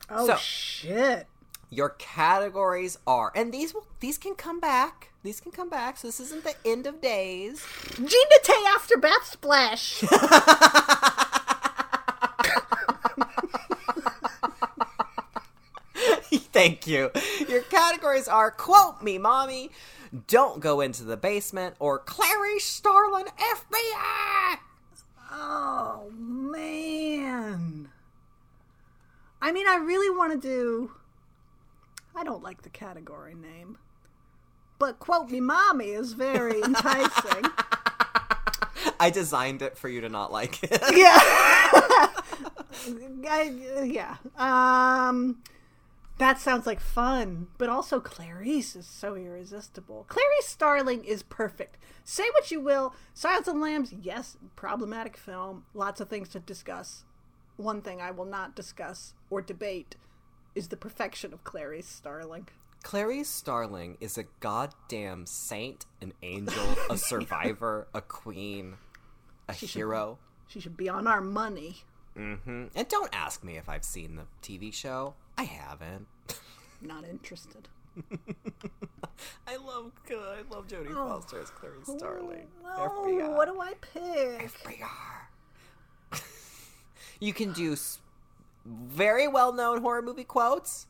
[0.10, 1.28] Oh So- shit.
[1.72, 5.12] Your categories are, and these will these can come back.
[5.22, 5.98] These can come back.
[5.98, 7.64] So this isn't the end of days.
[7.96, 10.02] Gina Tay after bath splash.
[16.60, 17.12] Thank you.
[17.48, 19.72] Your categories are quote me, mommy,
[20.28, 24.58] don't go into the basement, or Clarice Starling FBI.
[25.32, 27.90] Oh man.
[29.42, 30.92] I mean, I really want to do.
[32.14, 33.78] I don't like the category name,
[34.80, 37.46] but quote me, mommy is very enticing.
[39.00, 40.82] I designed it for you to not like it.
[40.92, 41.20] yeah.
[43.30, 44.18] I, yeah.
[44.38, 45.42] Um,
[46.20, 50.06] that sounds like fun, but also Clarice is so irresistible.
[50.10, 51.78] Clarice Starling is perfect.
[52.04, 56.40] Say what you will, Silence of the Lambs, yes, problematic film, lots of things to
[56.40, 57.06] discuss.
[57.56, 59.96] One thing I will not discuss or debate
[60.56, 62.50] is the perfection of Clarice Starling.
[62.84, 68.76] Clarice Starling is a goddamn saint, an angel, a survivor, a queen,
[69.48, 70.20] a hero.
[70.48, 71.78] She should be on our money.
[72.18, 72.66] Mm-hmm.
[72.76, 75.14] And don't ask me if I've seen the TV show.
[75.40, 76.06] I haven't.
[76.82, 77.70] Not interested.
[79.48, 82.48] I love I love Jodie Foster as Clarice Starling.
[82.66, 84.52] Oh, what do I pick?
[84.52, 86.22] FBI.
[87.22, 87.76] you can do
[88.66, 90.88] very well known horror movie quotes.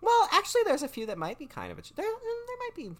[0.00, 1.82] Well, actually, there's a few that might be kind of a.
[1.82, 2.92] ch- There, there might be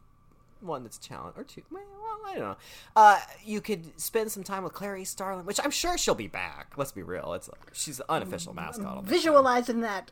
[0.60, 1.62] one that's challenge or two.
[1.70, 1.82] Well,
[2.26, 2.56] I don't know.
[2.96, 6.74] Uh, you could spend some time with Clarice Starling, which I'm sure she'll be back.
[6.76, 7.32] Let's be real.
[7.34, 8.96] It's she's the unofficial mascot.
[8.96, 9.02] Show.
[9.02, 10.10] Visualizing that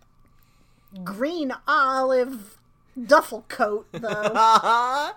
[1.05, 2.59] green olive
[3.07, 5.13] duffel coat, though.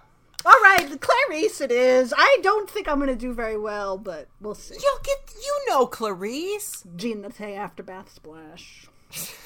[0.45, 2.13] All right, Clarice it is.
[2.15, 4.75] I don't think I'm going to do very well, but we'll see.
[4.75, 5.33] You'll get.
[5.35, 6.83] You know Clarice.
[6.95, 8.87] Gina after bath Splash.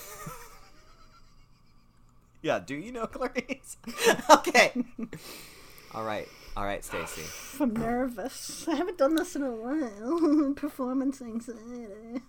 [2.41, 2.59] Yeah.
[2.59, 3.77] Do you know Clarice?
[4.29, 4.71] okay.
[5.93, 6.27] All right.
[6.55, 7.59] All right, Stacie.
[7.61, 8.65] I'm nervous.
[8.67, 10.53] I haven't done this in a while.
[10.53, 12.21] Performance anxiety.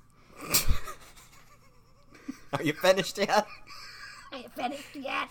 [2.52, 3.46] Are you finished yet?
[4.32, 5.28] I ain't finished yet.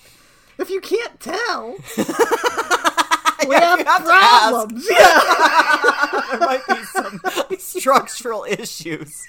[0.57, 4.85] If you can't tell, we Yeah, have, have problems.
[4.89, 6.21] Yeah.
[6.31, 7.21] there might be some
[7.57, 9.23] structural issues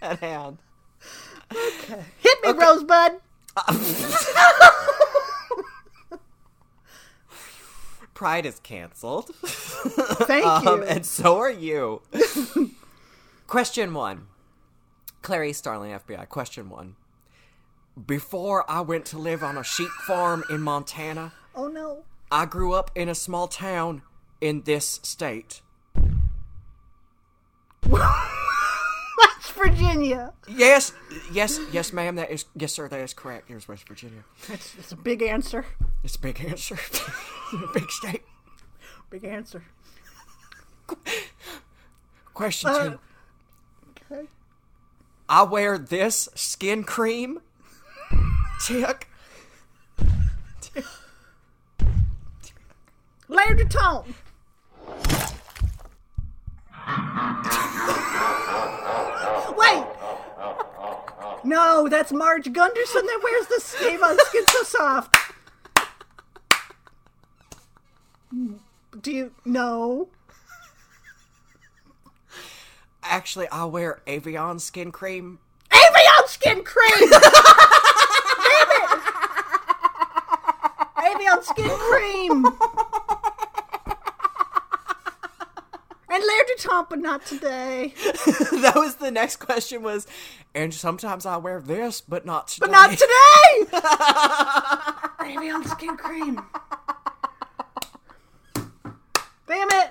[0.00, 0.58] at hand.
[1.52, 2.02] Okay.
[2.18, 3.20] Hit me, Rosebud.
[8.14, 9.34] Pride is canceled.
[9.34, 10.84] Thank Um, you.
[10.84, 12.02] and so are you.
[13.46, 14.28] Question one.
[15.22, 16.28] Clarice Starling, FBI.
[16.28, 16.96] Question one.
[18.06, 22.04] Before I went to live on a sheep farm in Montana, oh no.
[22.30, 24.02] I grew up in a small town
[24.40, 25.60] in this state.
[27.86, 30.32] West Virginia.
[30.48, 30.92] Yes,
[31.30, 32.16] yes, yes, ma'am.
[32.16, 32.88] That is, yes, sir.
[32.88, 33.48] That is correct.
[33.48, 34.24] Here's West Virginia.
[34.48, 35.66] That's, that's a big answer.
[36.02, 36.78] It's a big answer.
[37.74, 38.22] big state.
[39.10, 39.62] Big answer.
[42.34, 42.98] Question Uh, two.
[44.10, 44.26] Okay.
[45.28, 47.40] I wear this skin cream.
[53.56, 54.14] De Tone.
[59.56, 59.84] Wait.
[61.44, 65.16] No, that's Marge Gunderson that wears the Stave on Skin So Soft.
[69.00, 70.08] Do you know?
[73.02, 75.40] Actually, I wear Evyan skin cream.
[75.72, 77.10] Evyan Skin Cream!
[81.12, 81.21] Damn it!
[81.32, 82.44] Evyan Skin Cream!
[86.14, 87.94] And L'Air du Temps, but not today.
[88.04, 90.06] that was the next question was,
[90.54, 92.66] and sometimes I wear this, but not today.
[92.66, 93.64] But not today!
[95.20, 96.42] Evyan Skin Cream.
[99.48, 99.90] Damn it!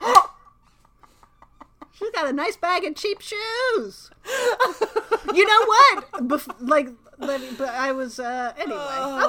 [1.94, 4.12] She's got a nice bag of cheap shoes.
[5.34, 6.04] you know what?
[6.28, 8.76] Bef- like, let me- but I was uh, anyway.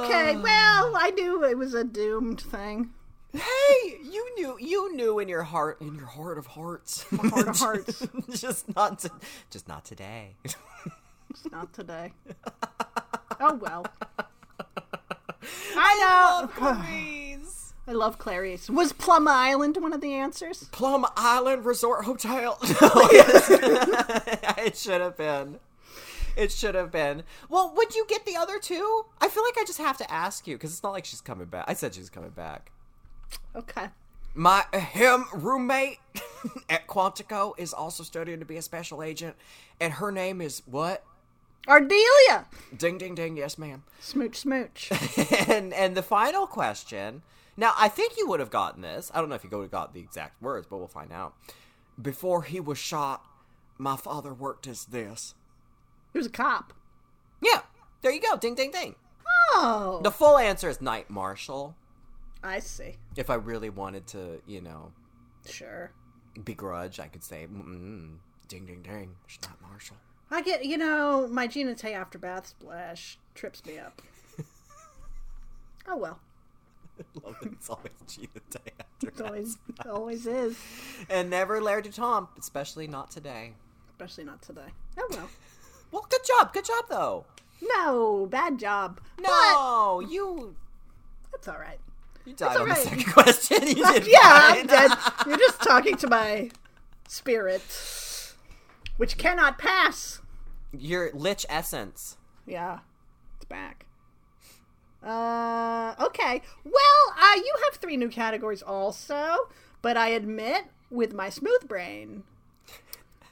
[0.06, 2.92] Okay, well, I knew it was a doomed thing.
[3.34, 7.58] Hey, you knew, you knew in your heart, in your heart of hearts, heart of
[7.60, 8.08] hearts.
[8.30, 9.12] just not, to,
[9.50, 10.36] just not today.
[10.44, 10.56] It's
[11.52, 12.14] not today.
[13.42, 13.86] Oh well.
[15.76, 16.48] I know.
[16.84, 17.74] Please.
[17.88, 18.68] I love Clarice.
[18.70, 20.70] Was Plum Island one of the answers?
[20.72, 22.58] Plum Island Resort Hotel.
[22.82, 23.50] No, yes.
[23.52, 25.60] it should have been.
[26.36, 27.24] It should have been.
[27.50, 29.06] Well, would you get the other two?
[29.22, 31.48] I feel like I just have to ask you because it's not like she's coming
[31.48, 31.66] back.
[31.68, 32.72] I said she's coming back.
[33.56, 33.88] Okay.
[34.34, 36.00] My him roommate
[36.70, 39.36] at Quantico is also studying to be a special agent,
[39.80, 41.06] and her name is what?
[41.68, 42.46] Ardelia!
[42.78, 43.38] Ding ding ding.
[43.38, 43.84] Yes, ma'am.
[44.00, 44.92] Smooch, smooch.
[45.48, 47.24] and and the final question.
[47.58, 49.10] Now, I think you would have gotten this.
[49.14, 51.34] I don't know if you would have got the exact words, but we'll find out.
[52.00, 53.26] Before he was shot,
[53.78, 55.34] my father worked as this.
[56.16, 56.72] He was a cop.
[57.42, 57.60] Yeah,
[58.02, 58.38] there you go.
[58.38, 58.96] Ding ding ding.
[59.54, 60.00] Oh.
[60.02, 61.76] The full answer is night marshal.
[62.42, 62.96] I see.
[63.18, 64.94] If I really wanted to, you know,
[65.46, 65.92] Sure.
[66.46, 68.16] begrudge, I could say, mm,
[68.48, 69.14] ding ding ding.
[69.28, 69.98] It's night marshal.
[70.32, 74.02] I get, you know, my Gina Tay after bath splash trips me up.
[75.90, 76.20] oh well.
[77.26, 77.52] Love it.
[77.52, 80.58] It's always Gina Day after It always, it always is.
[81.10, 83.52] And never L'Air du Temps, especially not today.
[83.90, 84.70] especially not today.
[84.98, 85.30] Oh well.
[85.92, 86.54] Well, good job.
[86.54, 87.26] Good job, though.
[87.62, 89.00] No, bad job.
[89.20, 90.56] No, you
[91.32, 91.80] that's all right.
[92.26, 92.78] you died all on right.
[92.78, 93.68] the second question.
[93.68, 94.20] You did yeah,
[94.50, 94.60] fine.
[94.62, 94.92] I'm dead.
[95.28, 96.50] You're just talking to my
[97.08, 97.62] spirit,
[98.98, 100.22] which cannot pass.
[100.72, 102.18] Your lich essence.
[102.46, 102.80] Yeah,
[103.36, 103.86] it's back.
[105.04, 106.42] Uh, okay.
[106.64, 109.50] Well, uh, you have three new categories also,
[109.82, 112.24] but I admit, with my smooth brain,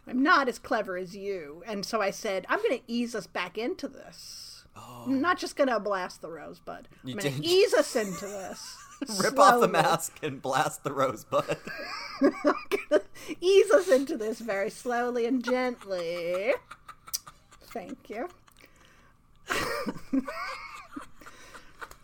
[0.07, 3.27] I'm not as clever as you, and so I said I'm going to ease us
[3.27, 4.65] back into this.
[4.75, 5.03] Oh.
[5.05, 6.87] I'm not just going to blast the rosebud.
[7.05, 8.77] I'm going to ease us into this.
[9.21, 11.57] Rip off the mask and blast the rosebud.
[13.41, 16.53] Ease us into this very slowly and gently.
[17.65, 18.29] Thank you.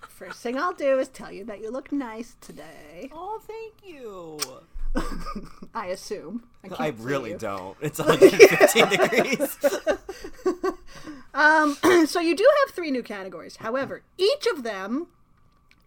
[0.01, 3.09] First thing I'll do is tell you that you look nice today.
[3.13, 4.37] oh, thank you.
[5.73, 6.43] I assume.
[6.77, 7.37] I, I really you.
[7.37, 7.77] don't.
[7.81, 9.57] It's 115 degrees.
[11.33, 11.77] Um,
[12.07, 13.57] so you do have three new categories.
[13.57, 15.07] However, each of them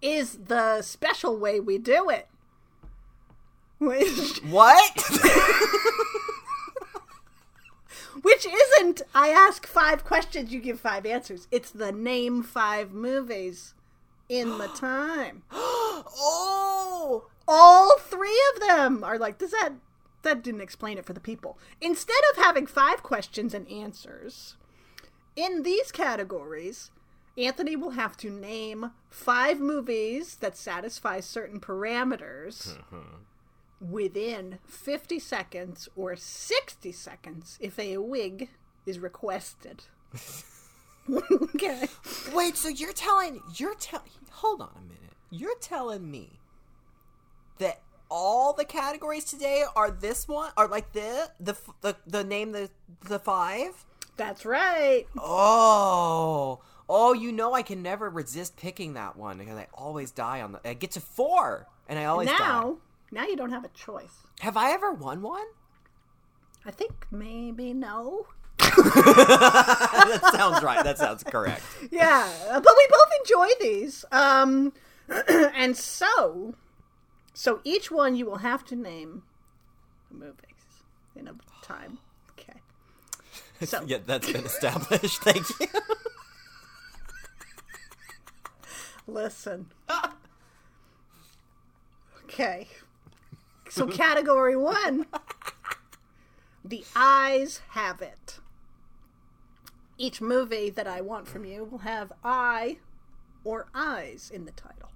[0.00, 2.28] is the special way we do it.
[3.78, 5.02] Which What?
[8.22, 11.48] Which isn't, I ask five questions, you give five answers.
[11.50, 13.74] It's the name five movies
[14.32, 15.42] in the time.
[15.52, 19.72] oh, All three of them are like, does that,
[20.22, 21.58] that didn't explain it for the people.
[21.80, 24.56] Instead of having five questions and answers,
[25.36, 26.90] in these categories,
[27.36, 33.90] Anthony will have to name five movies that satisfy certain parameters mm-hmm.
[33.90, 38.48] within 50 seconds or 60 seconds if a wig
[38.86, 39.84] is requested.
[41.54, 41.88] okay.
[42.32, 42.56] wait.
[42.56, 44.10] So you're telling you're telling?
[44.30, 45.14] Hold on a minute.
[45.30, 46.40] You're telling me
[47.58, 47.80] that
[48.10, 50.52] all the categories today are this one?
[50.56, 52.70] Are like the the the, the name the
[53.08, 53.84] the five?
[54.16, 55.06] That's right.
[55.18, 56.60] Oh.
[56.88, 60.52] Oh, you know I can never resist picking that one because I always die on
[60.52, 60.68] the.
[60.68, 62.36] I get to four, and I always die.
[62.38, 62.76] now,
[63.10, 64.26] now you don't have a choice.
[64.40, 65.46] Have I ever won one?
[66.66, 68.26] I think maybe no.
[68.62, 70.82] That sounds right.
[70.84, 71.64] That sounds correct.
[71.90, 74.04] Yeah, but we both enjoy these.
[74.12, 74.72] Um,
[75.28, 76.54] and so,
[77.34, 79.22] so each one you will have to name
[80.10, 80.82] the movies
[81.16, 81.98] in a time.
[82.38, 82.60] Okay.
[83.64, 85.22] So yeah, that's been established.
[85.22, 85.66] Thank you.
[89.06, 89.66] listen.
[92.24, 92.68] Okay.
[93.68, 95.06] So category one,
[96.64, 98.38] the eyes have it.
[100.02, 102.78] Each movie that I want from you will have I
[103.44, 104.90] or eyes in the title.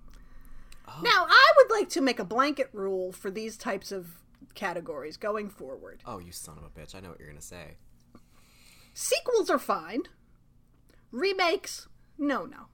[0.89, 1.01] Oh.
[1.01, 4.09] Now, I would like to make a blanket rule for these types of
[4.57, 6.03] categories going forward.
[6.05, 6.97] Oh, you son of a bitch!
[6.97, 7.77] I know what you're gonna say.
[8.95, 10.03] Sequels are fine.
[11.13, 11.87] Remakes,
[12.19, 12.67] no, no.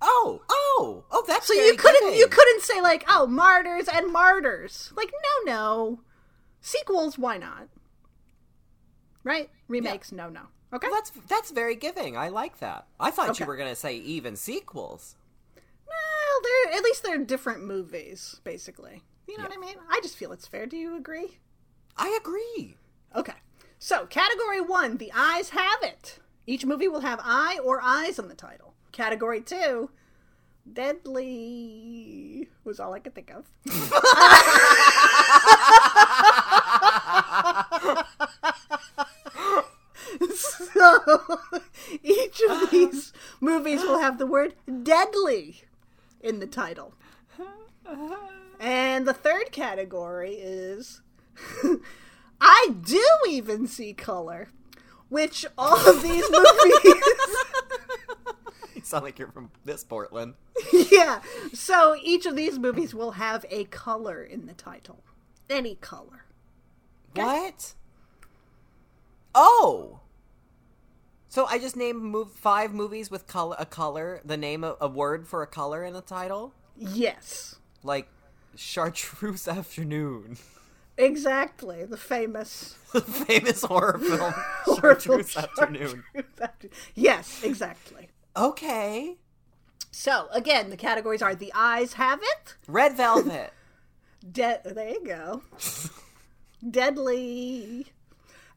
[0.00, 1.24] Oh, oh, oh!
[1.26, 4.92] That's So you couldn't you couldn't say like, oh, martyrs and martyrs.
[4.96, 6.00] Like, no, no.
[6.60, 7.66] Sequels, why not?
[9.24, 9.50] Right?
[9.66, 10.42] Remakes, no, no.
[10.74, 10.88] Okay.
[10.90, 12.16] Well, that's that's very giving.
[12.16, 12.86] I like that.
[12.98, 13.44] I thought Okay.
[13.44, 15.16] you were gonna say even sequels.
[15.86, 19.02] Well, they're at least they're different movies, basically.
[19.28, 19.76] You know what I mean?
[19.90, 20.66] I just feel it's fair.
[20.66, 21.38] Do you agree?
[21.96, 22.76] I agree.
[23.14, 23.34] Okay.
[23.78, 26.18] So, category one, the eyes have it.
[26.46, 28.74] Each movie will have eye or eyes in the title.
[28.92, 29.90] Category two,
[30.70, 33.50] deadly was all I could think of.
[40.34, 41.40] so,
[42.02, 42.66] each of uh-huh.
[42.70, 45.62] these movies will have the word deadly
[46.20, 46.94] in the title.
[47.38, 48.16] Uh-huh.
[48.60, 51.02] And the third category is
[52.40, 54.48] I do even see color,
[55.08, 56.96] which all of these movies.
[58.74, 60.34] You sound like you're from this Portland.
[60.72, 61.22] yeah.
[61.52, 65.04] So each of these movies will have a color in the title.
[65.48, 66.24] Any color.
[67.14, 67.74] What?
[69.34, 70.00] Oh.
[71.32, 74.86] So I just named move five movies with color a color, the name of a
[74.86, 77.56] word for a color in the title, Yes.
[77.82, 78.06] like
[78.54, 80.36] Chartreuse Afternoon,
[80.98, 81.86] Exactly.
[81.86, 84.34] The famous the famous horror film
[84.78, 86.04] Chartreuse Afternoon.
[86.38, 88.10] Chartreuse Yes, exactly.
[88.36, 89.16] Okay.
[89.90, 92.56] So again, the categories are the eyes have it.
[92.68, 93.54] Red Velvet.
[94.32, 95.42] De- there you go.
[96.70, 97.86] Deadly.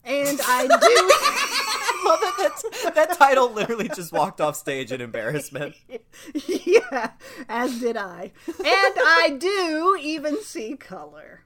[0.04, 1.75] And I do.
[2.06, 5.76] Love that, that that title literally just walked off stage in embarrassment.
[6.48, 7.12] yeah,
[7.50, 8.32] as did I.
[8.48, 11.44] And I do even see color.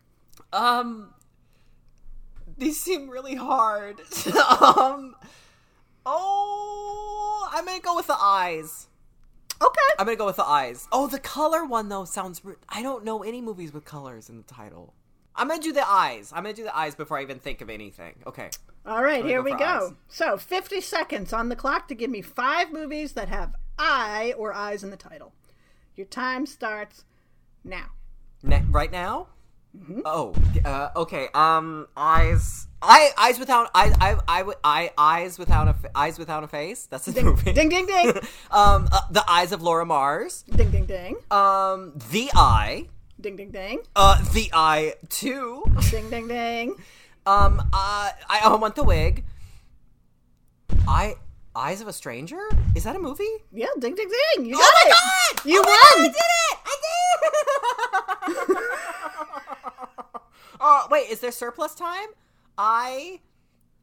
[0.52, 1.14] Um
[2.57, 4.02] These seem really hard.
[4.61, 5.15] um.
[6.06, 8.88] Oh, I'm gonna go with the eyes.
[9.61, 9.80] Okay.
[9.98, 10.88] I'm gonna go with the eyes.
[10.91, 12.41] Oh, the color one though sounds.
[12.69, 14.94] I don't know any movies with colors in the title.
[15.36, 16.31] I'm gonna do the eyes.
[16.34, 18.15] I'm gonna do the eyes before I even think of anything.
[18.26, 18.49] Okay.
[18.86, 19.88] All right, here go we go.
[19.88, 19.94] eyes.
[20.08, 24.54] So, 50 seconds on the clock to give me five movies that have I or
[24.54, 25.34] eyes in the title.
[25.96, 27.04] Your time starts
[27.64, 27.88] now.
[28.42, 29.28] Ne- right now?
[30.06, 30.34] Oh,
[30.66, 31.28] uh, okay.
[31.34, 32.68] Um, eyes.
[32.82, 36.88] I eyes without I I I I eyes without a fa- eyes without a face.
[36.88, 37.54] That's the movie.
[37.54, 38.10] Ding, ding, ding.
[38.52, 40.44] um, uh, the eyes of Laura Mars.
[40.50, 41.18] ding, ding, ding.
[41.30, 42.88] Um, the eye.
[43.22, 43.82] Ding, ding, ding.
[43.96, 45.64] Uh, the eye two.
[45.92, 46.76] Ding, ding, ding.
[47.30, 49.24] Um, uh, I, I want the wig.
[50.88, 51.14] I
[51.56, 52.40] eyes of a stranger.
[52.76, 53.30] Is that a movie?
[53.52, 54.46] Yeah, ding, ding, ding.
[54.48, 54.94] You got oh my it.
[55.36, 55.46] god!
[55.46, 55.78] You Oh won.
[55.78, 56.58] God, I did it!
[56.66, 56.76] I
[58.48, 58.58] did.
[60.60, 62.08] Oh wait, is there surplus time?
[62.58, 63.20] I,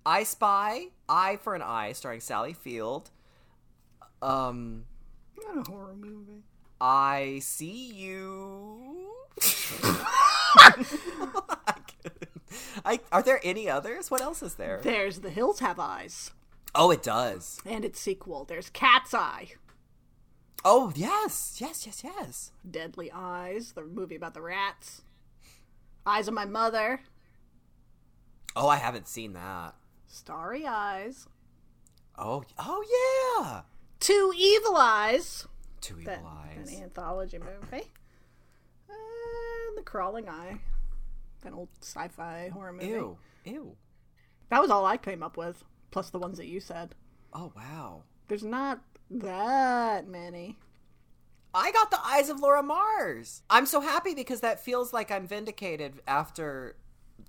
[0.05, 3.11] I Spy, Eye for an Eye, starring Sally Field.
[4.23, 4.87] Um,
[5.47, 6.43] Not a horror movie.
[6.81, 9.13] I see you.
[12.85, 14.11] I, are there any others?
[14.11, 14.81] What else is there?
[14.83, 16.31] There's The Hills Have Eyes
[16.75, 17.61] Oh, it does.
[17.67, 18.45] and its sequel.
[18.45, 19.49] There's Cat's Eye,
[20.65, 22.51] Oh, yes, yes, yes, yes.
[22.69, 25.03] Deadly Eyes, the movie about the rats.
[26.05, 27.01] Eyes of My Mother,
[28.57, 29.75] Oh, I haven't seen that.
[30.09, 31.27] Starry Eyes,
[32.19, 33.63] Oh, oh yeah.
[34.01, 35.47] Two Evil Eyes,
[35.81, 36.73] Two evil that, eyes.
[36.77, 37.91] an anthology movie,
[38.89, 40.59] and The Crawling Eye,
[41.45, 42.87] an old sci-fi horror movie.
[42.89, 43.77] Ew, ew.
[44.51, 46.95] That was all I came up with, plus the ones that you said.
[47.33, 48.03] Oh wow.
[48.29, 48.81] There's not
[49.11, 50.57] that many.
[51.55, 53.43] I got the eyes of Laura Mars.
[53.49, 56.77] I'm so happy because that feels like I'm vindicated after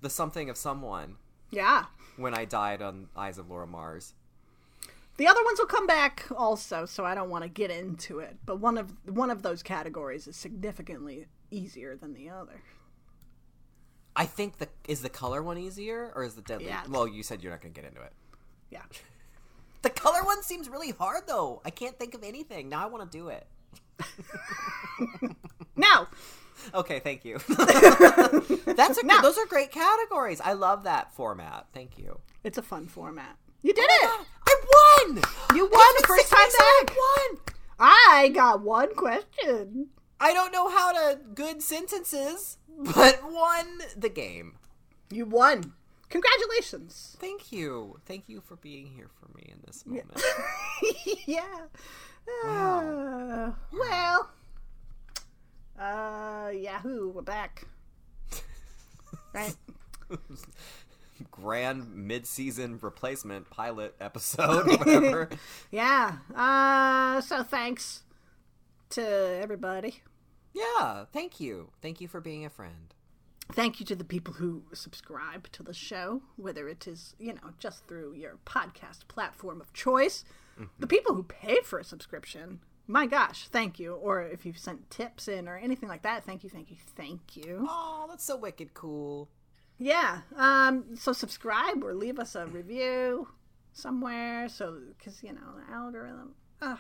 [0.02, 1.16] the something of someone
[1.50, 1.86] Yeah.
[2.18, 4.14] when I died on Eyes of Laura Mars.
[5.16, 8.38] The other ones will come back also, so I don't want to get into it.
[8.46, 12.62] But one of one of those categories is significantly easier than the other.
[14.18, 16.66] I think the is the color one easier or is the deadly?
[16.68, 16.82] Yeah.
[16.90, 18.12] Well, you said you're not gonna get into it.
[18.72, 18.82] Yeah.
[19.84, 21.62] The color one seems really hard though.
[21.64, 22.68] I can't think of anything.
[22.68, 23.48] Now I want to do it.
[25.76, 26.08] Now,
[26.74, 27.38] Okay, thank you.
[27.48, 29.22] That's a, No.
[29.22, 30.42] those are great categories.
[30.42, 31.68] I love that format.
[31.74, 32.20] Thank you.
[32.44, 33.38] it's a fun format.
[33.62, 34.28] You did Oh it.
[34.48, 35.22] I won.
[35.56, 36.96] You won It's first time and I back.
[36.98, 37.40] won.
[37.80, 39.90] I got one question.
[40.20, 44.58] I don't know how to good sentences, but won the game.
[45.10, 45.74] You won.
[46.10, 47.18] Congratulations.
[47.20, 48.00] Thank you.
[48.06, 50.22] Thank you for being here for me in this moment.
[51.26, 51.66] yeah.
[52.46, 54.30] Uh, well.
[55.80, 57.66] Uh, Yahoo, we're back.
[59.34, 59.56] Right?
[61.32, 65.30] Grand mid-season replacement pilot episode, whatever.
[65.72, 66.18] Yeah.
[66.34, 68.04] Uh, so thanks
[68.92, 69.06] to
[69.42, 70.02] everybody.
[70.54, 71.72] Yeah, thank you.
[71.82, 72.94] Thank you for being a friend.
[73.52, 77.52] Thank you to the people who subscribe to the show, whether it is, you know,
[77.60, 80.26] just through your podcast platform of choice.
[80.80, 83.94] The people who pay for a subscription, my gosh, thank you.
[83.94, 87.36] Or if you've sent tips in or anything like that, thank you, thank you, thank
[87.36, 87.68] you.
[87.70, 89.30] Oh, that's so wicked cool.
[89.78, 90.22] Yeah.
[90.36, 93.28] Um, so subscribe or leave us a review
[93.72, 94.50] somewhere.
[94.50, 96.34] So, because, you know, the algorithm.
[96.62, 96.80] Oh,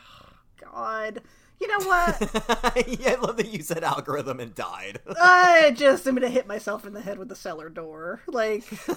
[0.59, 1.21] God.
[1.59, 2.21] You know what?
[2.99, 4.99] yeah, I love that you said algorithm and died.
[5.19, 8.21] I just am going to hit myself in the head with the cellar door.
[8.27, 8.87] Like, give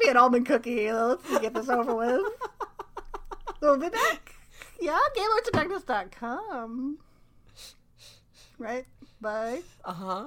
[0.00, 0.90] me an almond cookie.
[0.92, 2.22] Let's get this over with.
[3.60, 4.34] We'll be back.
[4.80, 6.98] Yeah, GaylordsOfDarkness.com.
[8.58, 8.86] Right?
[9.20, 9.60] Bye.
[9.84, 10.26] Uh huh.